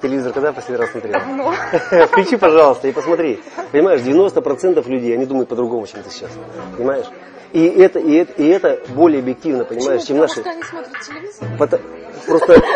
[0.00, 1.12] Телевизор когда последний раз смотрел?
[1.12, 1.52] Давно.
[2.06, 3.40] Включи, пожалуйста, и посмотри.
[3.70, 6.30] Понимаешь, 90% людей, они думают по-другому, чем ты сейчас.
[6.76, 7.06] Понимаешь?
[7.52, 10.40] И это, и это, и это более объективно, понимаешь, чем Потому наши...
[10.40, 11.48] что они смотрят телевизор?
[11.58, 11.80] Пото-
[12.26, 12.62] Просто...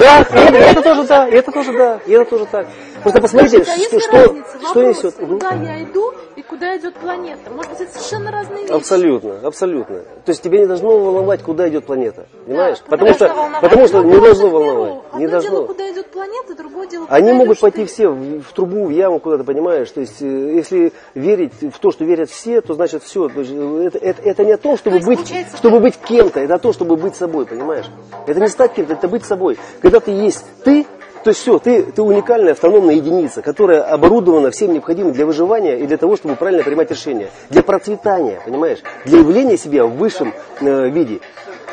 [0.00, 2.66] Да, это, тоже да, это тоже да, это тоже так.
[3.06, 4.58] Просто посмотрите, что, что, разница?
[4.58, 5.14] что Вопрос, несет.
[5.14, 7.50] Куда я иду и куда идет планета?
[7.50, 8.72] Может быть, это совершенно разные вещи.
[8.72, 9.96] Абсолютно, абсолютно.
[10.24, 12.26] То есть тебе не должно волновать, куда идет планета.
[12.46, 12.78] Понимаешь?
[12.80, 13.60] Да, потому, что, волновать.
[13.60, 14.94] потому что не должно волновать.
[15.12, 15.66] Одно Не дело, должно.
[15.66, 17.86] куда идет планета, другое дело, куда Они могут пойти ты.
[17.86, 19.88] все в, в трубу, в яму куда-то, понимаешь?
[19.92, 23.28] То есть, э, если верить в то, что верят все, то значит все.
[23.28, 26.40] То есть, э, это, это, это не о том, чтобы есть, быть, чтобы быть кем-то,
[26.40, 27.86] это о том, чтобы быть собой, понимаешь?
[28.26, 29.58] Это не стать кем-то, это быть собой.
[29.80, 30.84] Когда ты есть ты,
[31.26, 35.84] то есть все, ты, ты уникальная автономная единица, которая оборудована всем необходимым для выживания и
[35.84, 37.30] для того, чтобы правильно принимать решения.
[37.50, 38.78] Для процветания, понимаешь?
[39.04, 41.18] Для явления себя в высшем э, виде.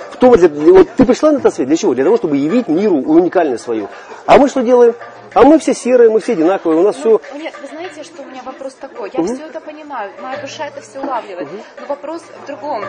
[0.10, 1.94] В том, для- для- вот ты пришла на этот свет для чего?
[1.94, 3.90] Для того, чтобы явить миру уникальность свою.
[4.26, 4.96] А мы что делаем?
[5.34, 7.20] А мы все серые, мы все одинаковые, у нас все...
[7.34, 9.10] Ну, нет, вы знаете, что у меня вопрос такой.
[9.12, 11.50] Я все это понимаю, моя душа это все улавливает.
[11.80, 12.84] Но вопрос в другом.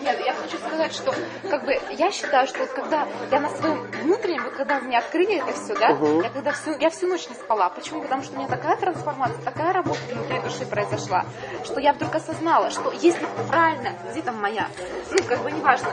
[0.00, 1.14] Нет, я хочу сказать, что
[1.50, 5.36] как бы я считаю, что вот когда я на своем внутреннем, вот когда мне открыли
[5.36, 7.68] это все, да, я когда всю, я всю ночь не спала.
[7.68, 8.02] Почему?
[8.02, 11.24] Потому что у меня такая трансформация, такая работа внутри души произошла,
[11.64, 14.66] что я вдруг осознала, что если правильно, где там моя,
[15.10, 15.88] ну как бы неважно,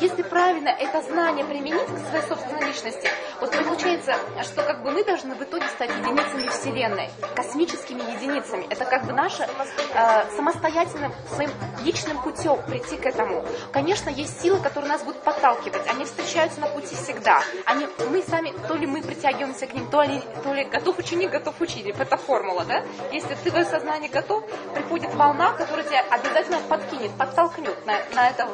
[0.00, 3.08] если правильно это знание применить к своей собственной личности,
[3.40, 8.66] вот получается, что как бы мы должны в итоге стать единицами Вселенной, космическими единицами.
[8.68, 9.48] Это как бы наше
[9.94, 11.50] э, самостоятельным своим
[11.82, 13.44] личным путем прийти к этому.
[13.72, 15.82] Конечно, есть силы, которые нас будут подталкивать.
[15.88, 17.42] Они встречаются на пути всегда.
[17.64, 21.30] Они, мы сами, то ли мы притягиваемся к ним, то ли, то ли готов ученик,
[21.30, 21.94] готов учитель.
[21.98, 22.82] Это формула, да?
[23.12, 24.44] Если ты в это сознание готов,
[24.74, 28.48] приходит волна, которая тебя обязательно подкинет, подтолкнет на, на, это,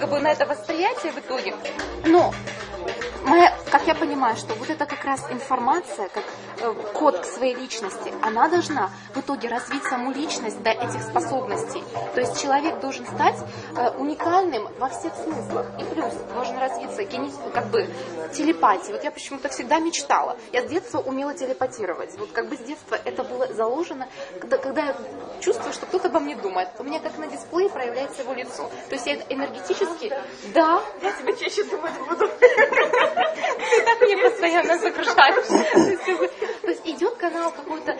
[0.00, 1.54] как бы на это восприятие в итоге.
[2.04, 2.32] Но
[3.24, 6.22] моя, как я понимаю, что вот это как раз информация, как
[6.60, 11.82] э, код к своей личности, она должна в итоге развить саму личность до этих способностей.
[12.14, 13.34] То есть человек должен стать
[13.76, 15.66] э, уникальным во всех смыслах.
[15.80, 17.90] И плюс должен развиться гени- как бы
[18.32, 18.92] телепатия.
[18.92, 20.36] Вот я почему-то всегда мечтала.
[20.52, 22.16] Я с детства умела телепатировать.
[22.16, 24.06] Вот как бы с детства это было заложено,
[24.38, 24.96] когда, когда я
[25.40, 26.68] чувствую, что кто-то обо мне думает.
[26.78, 28.70] У меня как на дисплее проявляется его лицо.
[28.88, 30.12] То есть я энергетически,
[30.54, 32.30] да, я тебя чаще думать буду.
[33.70, 35.46] Ты так мне постоянно загружаешь.
[36.62, 37.98] То есть, идет канал какой-то,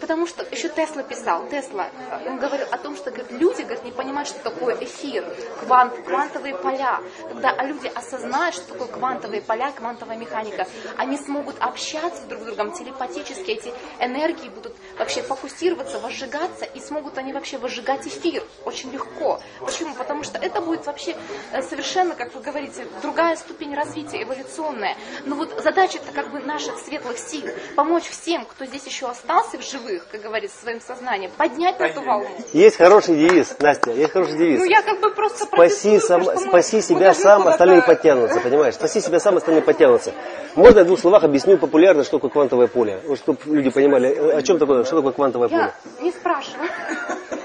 [0.00, 3.84] потому что еще Тесла писал, Тесла, э, он говорил о том, что говорит, люди говорит,
[3.84, 5.24] не понимают, что такое эфир,
[5.60, 7.00] квант, квантовые поля.
[7.28, 12.72] Когда люди осознают, что такое квантовые поля, квантовая механика, они смогут общаться друг с другом
[12.72, 19.40] телепатически, эти энергии будут вообще фокусироваться, возжигаться, и смогут они вообще возжигать эфир очень легко.
[19.60, 19.94] Почему?
[19.94, 21.14] Потому что это будет вообще
[21.52, 24.96] э, совершенно, как вы говорите, другая ступень развития, эволюционная.
[25.24, 27.42] Но вот задача-то как бы наших светлых сил
[27.76, 32.02] помочь всем, кто здесь еще остался в живых, как говорится, своим сознанием, поднять на эту
[32.02, 32.28] волну.
[32.52, 34.58] Есть хороший девиз, Настя, есть хороший девиз.
[34.60, 38.74] Ну я как бы просто Спаси, сам, мы- спаси себя сам, куда-то- остальные подтянутся, понимаешь?
[38.74, 40.12] Спаси себя сам, остальные подтянутся.
[40.54, 43.00] Можно я в двух словах объясню популярно, что такое квантовое поле?
[43.06, 45.72] Вот чтобы люди понимали, о чем такое, что такое квантовое поле.
[45.98, 46.68] Я не спрашиваю.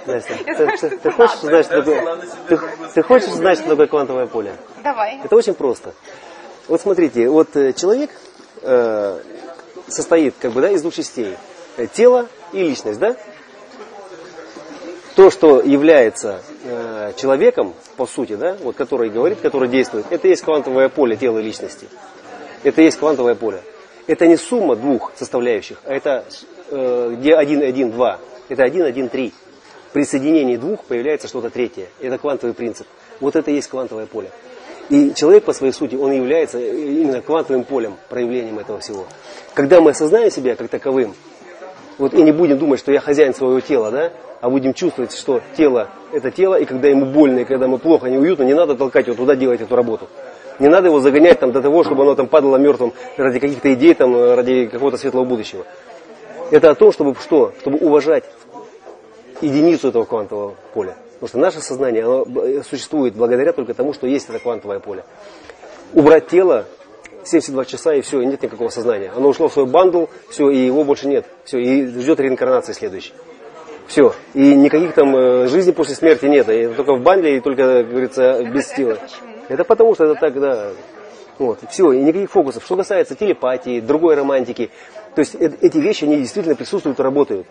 [0.05, 2.17] Настя, ты, знаю, ты- ты хочешь знать, что такое,
[2.47, 2.59] ты,
[2.93, 4.55] ты хочешь знать, что такое квантовое поле?
[4.83, 5.19] Давай.
[5.23, 5.93] Это очень просто.
[6.67, 8.09] Вот смотрите, вот э, человек
[8.61, 9.19] э,
[9.87, 11.35] состоит как бы, да, из двух частей.
[11.77, 13.15] Э, Тело и личность, да?
[15.15, 20.43] То, что является э, человеком, по сути, да, вот который говорит, который действует, это есть
[20.43, 21.87] квантовое поле тела и личности.
[22.63, 23.61] Это есть квантовое поле.
[24.05, 28.19] Это не сумма двух составляющих, а это э, где 1, 1, 2.
[28.49, 29.33] Это 1, 1, 3.
[29.93, 31.87] При соединении двух появляется что-то третье.
[32.01, 32.87] Это квантовый принцип.
[33.19, 34.29] Вот это и есть квантовое поле.
[34.89, 39.05] И человек по своей сути, он является именно квантовым полем, проявлением этого всего.
[39.53, 41.13] Когда мы осознаем себя как таковым,
[41.97, 45.41] вот и не будем думать, что я хозяин своего тела, да, а будем чувствовать, что
[45.57, 49.07] тело это тело, и когда ему больно, и когда ему плохо, неуютно, не надо толкать
[49.07, 50.07] его туда делать эту работу.
[50.59, 53.93] Не надо его загонять там до того, чтобы оно там падало мертвым ради каких-то идей,
[53.93, 55.65] там, ради какого-то светлого будущего.
[56.51, 57.53] Это о том, чтобы что?
[57.59, 58.23] Чтобы уважать
[59.41, 60.95] единицу этого квантового поля.
[61.13, 65.03] Потому что наше сознание оно б- существует благодаря только тому, что есть это квантовое поле.
[65.93, 66.65] убрать тело,
[67.23, 69.11] 72 часа и все, и нет никакого сознания.
[69.15, 71.25] Оно ушло в свой бандл, все, и его больше нет.
[71.43, 73.13] Все, и ждет реинкарнации следующей.
[73.87, 74.13] Все.
[74.33, 76.49] И никаких там э, жизней после смерти нет.
[76.49, 78.97] И только в банде и только, как говорится, без тела.
[79.49, 80.71] Это потому, что это так, да.
[81.39, 82.65] Вот, все, и никаких фокусов.
[82.65, 84.71] Что касается телепатии, другой романтики,
[85.17, 87.47] то есть э- эти вещи, они действительно присутствуют и работают.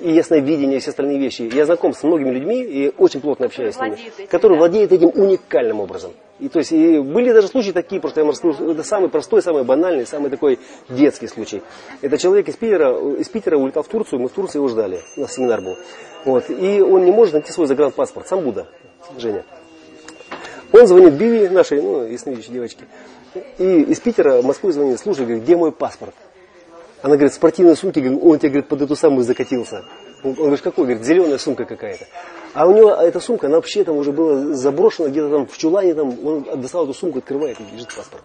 [0.00, 1.42] И ясновидение, и все остальные вещи.
[1.52, 4.60] Я знаком с многими людьми и очень плотно общаюсь с ними, этим, которые да.
[4.60, 6.12] владеют этим уникальным образом.
[6.38, 9.42] И то есть и были даже случаи такие, просто я вам расскажу, это самый простой,
[9.42, 10.58] самый банальный, самый такой
[10.88, 11.60] детский случай.
[12.00, 15.20] Это человек из Питера, из Питера улетал в Турцию, мы в Турции его ждали, у
[15.20, 15.76] нас семинар был.
[16.24, 18.66] Вот, и он не может найти свой загранпаспорт, сам Буда,
[19.18, 19.44] Женя.
[20.72, 22.84] Он звонит Биви, нашей, ну, ясновидящей девочке,
[23.58, 26.14] и из Питера в Москву звонит, слушай, говорит, где мой паспорт?
[27.02, 27.32] Она говорит,
[27.76, 29.84] сумке, говорит, он тебе, говорит, под эту самую закатился.
[30.22, 30.84] Он говорит, какой?
[30.84, 32.06] Говорит, зеленая сумка какая-то.
[32.52, 35.94] А у него эта сумка, она вообще там уже была заброшена где-то там в чулане,
[35.94, 38.22] там, он достал эту сумку, открывает, и лежит паспорт.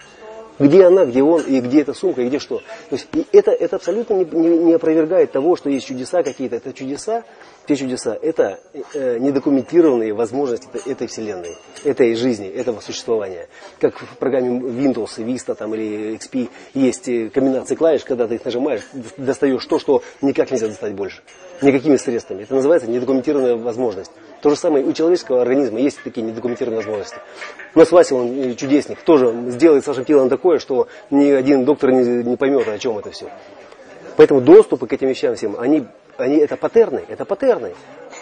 [0.58, 2.60] Где она, где он, и где эта сумка, и где что.
[2.90, 6.56] То есть и это, это абсолютно не, не- не опровергает того, что есть чудеса какие-то.
[6.56, 7.24] Это чудеса,
[7.68, 8.60] те чудеса, это
[8.94, 13.50] э, недокументированные возможности этой, этой вселенной, этой жизни, этого существования.
[13.80, 18.46] Как в программе Windows, Vista там, или XP есть э, комбинации клавиш, когда ты их
[18.46, 18.82] нажимаешь,
[19.18, 21.22] достаешь то, что никак нельзя достать больше.
[21.62, 22.44] Никакими средствами.
[22.44, 24.12] Это называется недокументированная возможность.
[24.42, 27.18] То же самое у человеческого организма есть такие недокументированные возможности.
[27.74, 31.66] У нас Вася, он э, чудесник, тоже сделает с нашим телом такое, что ни один
[31.66, 33.30] доктор не, не поймет, о чем это все.
[34.18, 35.86] Поэтому доступы к этим вещам всем, они,
[36.18, 37.74] они это паттерны, это паттерны.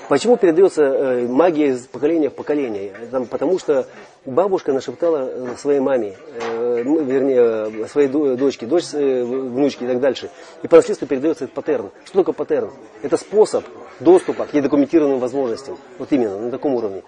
[0.10, 2.94] Почему передается э, магия из поколения в поколение?
[3.10, 3.88] Там, потому что
[4.26, 10.02] бабушка нашептала э, своей маме, э, ну, вернее, своей до- дочке, дочь, внучке и так
[10.02, 10.30] дальше.
[10.62, 11.90] И по наследству передается этот паттерн.
[12.04, 12.72] Что такое паттерн?
[13.02, 13.64] Это способ
[14.02, 15.78] доступа к недокументированным возможностям.
[15.98, 17.04] Вот именно, на таком уровне.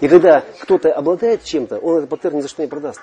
[0.00, 3.00] И когда кто-то обладает чем-то, он этот паттерн ни за что не продаст.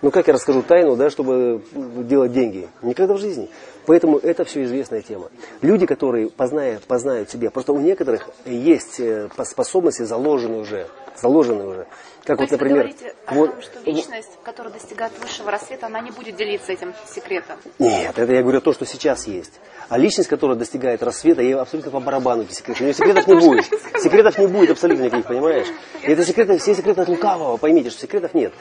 [0.00, 2.68] Ну как я расскажу тайну, да, чтобы делать деньги?
[2.82, 3.50] Никогда в жизни.
[3.88, 5.30] Поэтому это все известная тема.
[5.62, 11.66] Люди, которые познают, познают себя, просто у некоторых есть э, по- способности заложенные уже, заложенные
[11.66, 11.86] уже.
[12.24, 15.50] Как То вот, есть вы например, говорите о вот- том, что личность, которая достигает высшего
[15.50, 17.56] рассвета, она не будет делиться этим секретом.
[17.78, 19.52] Нет, это я говорю то, что сейчас есть.
[19.88, 22.80] А личность, которая достигает рассвета, ей абсолютно по барабану эти секреты.
[22.82, 23.64] У нее секретов не будет.
[24.02, 25.66] Секретов не будет абсолютно никаких, понимаешь?
[26.02, 28.52] И это секреты, все секреты от лукавого, поймите, что секретов нет.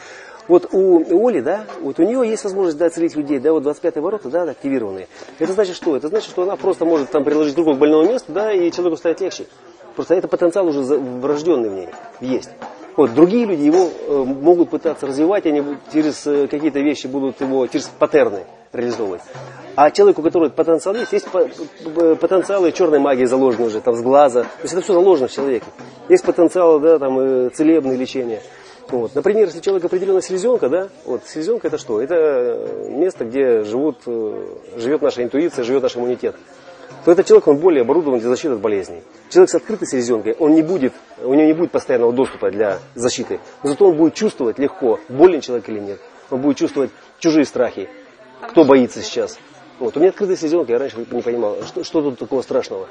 [0.48, 3.98] Вот у Оли, да, вот у нее есть возможность да, целить людей, да, вот 25
[3.98, 5.08] ворота, да, активированные.
[5.40, 5.98] Это значит что?
[5.98, 8.98] Это значит, что она просто может там приложить руку к больному месту, да, и человеку
[8.98, 9.48] станет легче.
[9.96, 11.90] Просто это потенциал уже врожденный в ней
[12.22, 12.50] есть.
[12.96, 17.68] Вот, другие люди его э, могут пытаться развивать, они через э, какие-то вещи будут его,
[17.68, 19.22] через паттерны реализовывать.
[19.76, 24.44] А человеку, у которого потенциал есть, есть потенциалы черной магии заложены уже, там, с глаза.
[24.44, 25.68] То есть это все заложено в человеке.
[26.10, 28.42] Есть потенциал, да, там, э, целебное лечение.
[28.90, 29.16] Вот.
[29.16, 32.02] Например, если человек определенная селезенка, да, вот селезенка это что?
[32.02, 34.46] Это э, место, где живут, э,
[34.78, 36.36] живет наша интуиция, живет наш иммунитет
[37.08, 39.02] то этот человек, он более оборудован для защиты от болезней.
[39.30, 40.92] Человек с открытой селезенкой, он не будет,
[41.24, 43.40] у него не будет постоянного доступа для защиты.
[43.64, 46.00] Но зато он будет чувствовать легко, болен человек или нет.
[46.30, 47.88] Он будет чувствовать чужие страхи.
[48.50, 49.40] Кто боится сейчас?
[49.80, 49.96] Вот.
[49.96, 52.90] У меня открытая селезенка, я раньше не понимал, что, что тут такого страшного.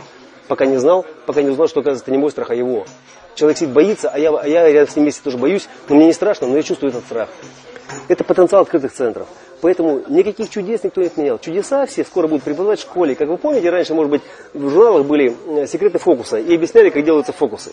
[0.48, 2.86] Пока не знал, пока не узнал, что, оказывается, это не мой страх, а его.
[3.36, 6.06] Человек сидит, боится, а я, а я рядом с ним вместе тоже боюсь, но мне
[6.06, 7.28] не страшно, но я чувствую этот страх.
[8.08, 9.28] Это потенциал открытых центров.
[9.60, 11.38] Поэтому никаких чудес никто не отменял.
[11.38, 13.14] Чудеса все скоро будут преподавать в школе.
[13.14, 14.22] Как вы помните, раньше, может быть,
[14.54, 17.72] в журналах были э, секреты фокуса и объясняли, как делаются фокусы.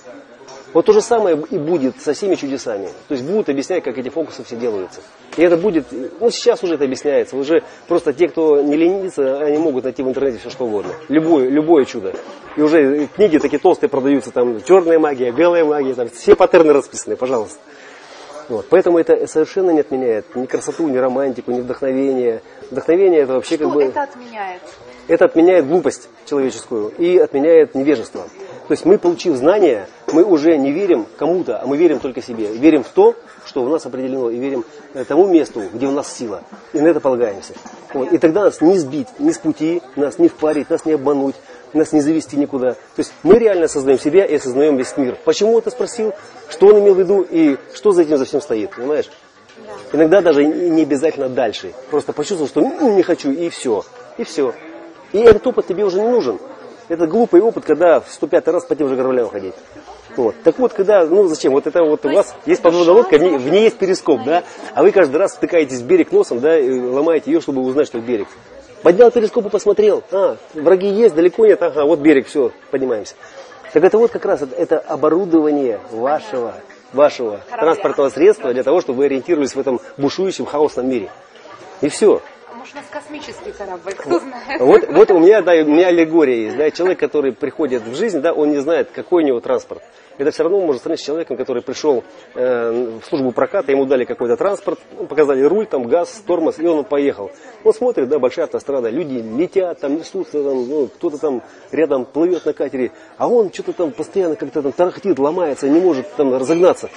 [0.74, 2.90] Вот то же самое и будет со всеми чудесами.
[3.08, 5.02] То есть будут объяснять, как эти фокусы все делаются.
[5.38, 5.86] И это будет,
[6.20, 7.38] ну сейчас уже это объясняется.
[7.38, 10.94] Уже просто те, кто не ленится, они могут найти в интернете все что угодно.
[11.10, 12.14] Любое, любое чудо.
[12.58, 17.16] И уже книги такие толстые продаются, там черная магия, белая магия, там все паттерны расписаны,
[17.16, 17.60] пожалуйста.
[18.50, 18.68] Вот.
[18.70, 22.42] Поэтому это совершенно не отменяет ни красоту, ни романтику, ни вдохновение.
[22.72, 23.84] Вдохновение это вообще Что как бы...
[23.84, 24.62] это отменяет?
[25.08, 28.28] Это отменяет глупость человеческую и отменяет невежество.
[28.68, 32.48] То есть мы, получив знания, мы уже не верим кому-то, а мы верим только себе.
[32.54, 36.12] Верим в то, что у нас определено, и верим э, тому месту, где у нас
[36.14, 36.44] сила.
[36.72, 37.54] И на это полагаемся.
[37.94, 38.12] Вот.
[38.14, 41.36] И тогда нас не сбить, ни с пути, нас не впарить, нас не обмануть,
[41.74, 42.74] нас не завести никуда.
[42.74, 45.18] То есть мы реально сознаем себя и осознаем весь мир.
[45.26, 46.14] Почему это спросил,
[46.50, 49.10] что он имел в виду и что за этим за всем стоит, понимаешь?
[49.92, 51.74] Иногда даже не обязательно дальше.
[51.92, 53.84] Просто почувствовал, что «М, не хочу, и все.
[54.18, 54.54] И все.
[55.12, 56.40] И этот опыт тебе уже не нужен.
[56.94, 59.56] Это глупый опыт, когда в 105 раз по тем же граблям ходить.
[60.16, 60.36] Вот.
[60.44, 63.36] Так вот, когда, ну зачем, вот это вот у вас есть подводная лодка, в ней,
[63.36, 64.44] в ней есть перископ, да,
[64.76, 68.00] а вы каждый раз втыкаетесь в берег носом, да, и ломаете ее, чтобы узнать, что
[68.00, 68.28] берег.
[68.84, 73.16] Поднял перископ и посмотрел, а, враги есть, далеко нет, ага, вот берег, все, поднимаемся.
[73.72, 76.54] Так это вот как раз это, это оборудование вашего
[76.94, 81.10] вашего транспортного средства для того, чтобы вы ориентировались в этом бушующем хаосном мире.
[81.82, 82.22] И все.
[82.64, 84.62] Может, у нас космический корабль, кто знает.
[84.62, 88.22] Вот, вот у меня, да, у меня аллегория есть, да, человек, который приходит в жизнь,
[88.22, 89.84] да, он не знает, какой у него транспорт.
[90.18, 92.06] Это все равно может с человеком, который пришел
[92.36, 96.66] э, в службу проката, ему дали какой-то транспорт, ну, показали руль, там газ, тормоз, и
[96.66, 97.32] он поехал.
[97.66, 101.42] Он смотрит, да, большая автострада, люди летят, там несутся, там, ну, кто-то там
[101.72, 106.10] рядом плывет на катере, а он что-то там постоянно как-то там тарахтит, ломается, не может
[106.16, 106.90] там разогнаться.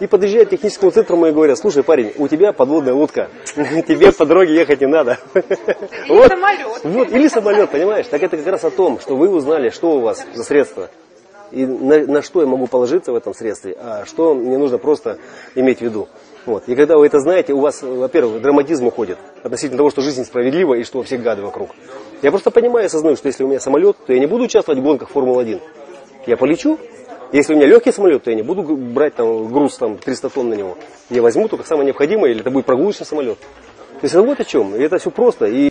[0.00, 4.24] И подъезжает к техническому центру и говорят, слушай, парень, у тебя подводная лодка, тебе по
[4.24, 5.18] дороге ехать не надо.
[5.34, 6.84] Или самолет.
[6.84, 8.06] Вот, или самолет, понимаешь?
[8.06, 10.88] Так это как раз о том, что вы узнали, что у вас за средства.
[11.52, 15.18] И на, на что я могу положиться в этом средстве, а что мне нужно просто
[15.54, 16.08] иметь в виду.
[16.46, 16.64] Вот.
[16.68, 20.74] И когда вы это знаете, у вас, во-первых, драматизм уходит относительно того, что жизнь справедлива
[20.74, 21.70] и что все гады вокруг.
[22.22, 24.80] Я просто понимаю и осознаю, что если у меня самолет, то я не буду участвовать
[24.80, 25.60] в гонках Формулы-1.
[26.26, 26.78] Я полечу.
[27.32, 30.48] Если у меня легкий самолет, то я не буду брать там груз там 300 тонн
[30.48, 30.76] на него.
[31.10, 33.38] Я возьму только самое необходимое, или это будет прогулочный самолет.
[33.38, 34.74] То есть вот о чем.
[34.74, 35.46] И это все просто.
[35.46, 35.68] И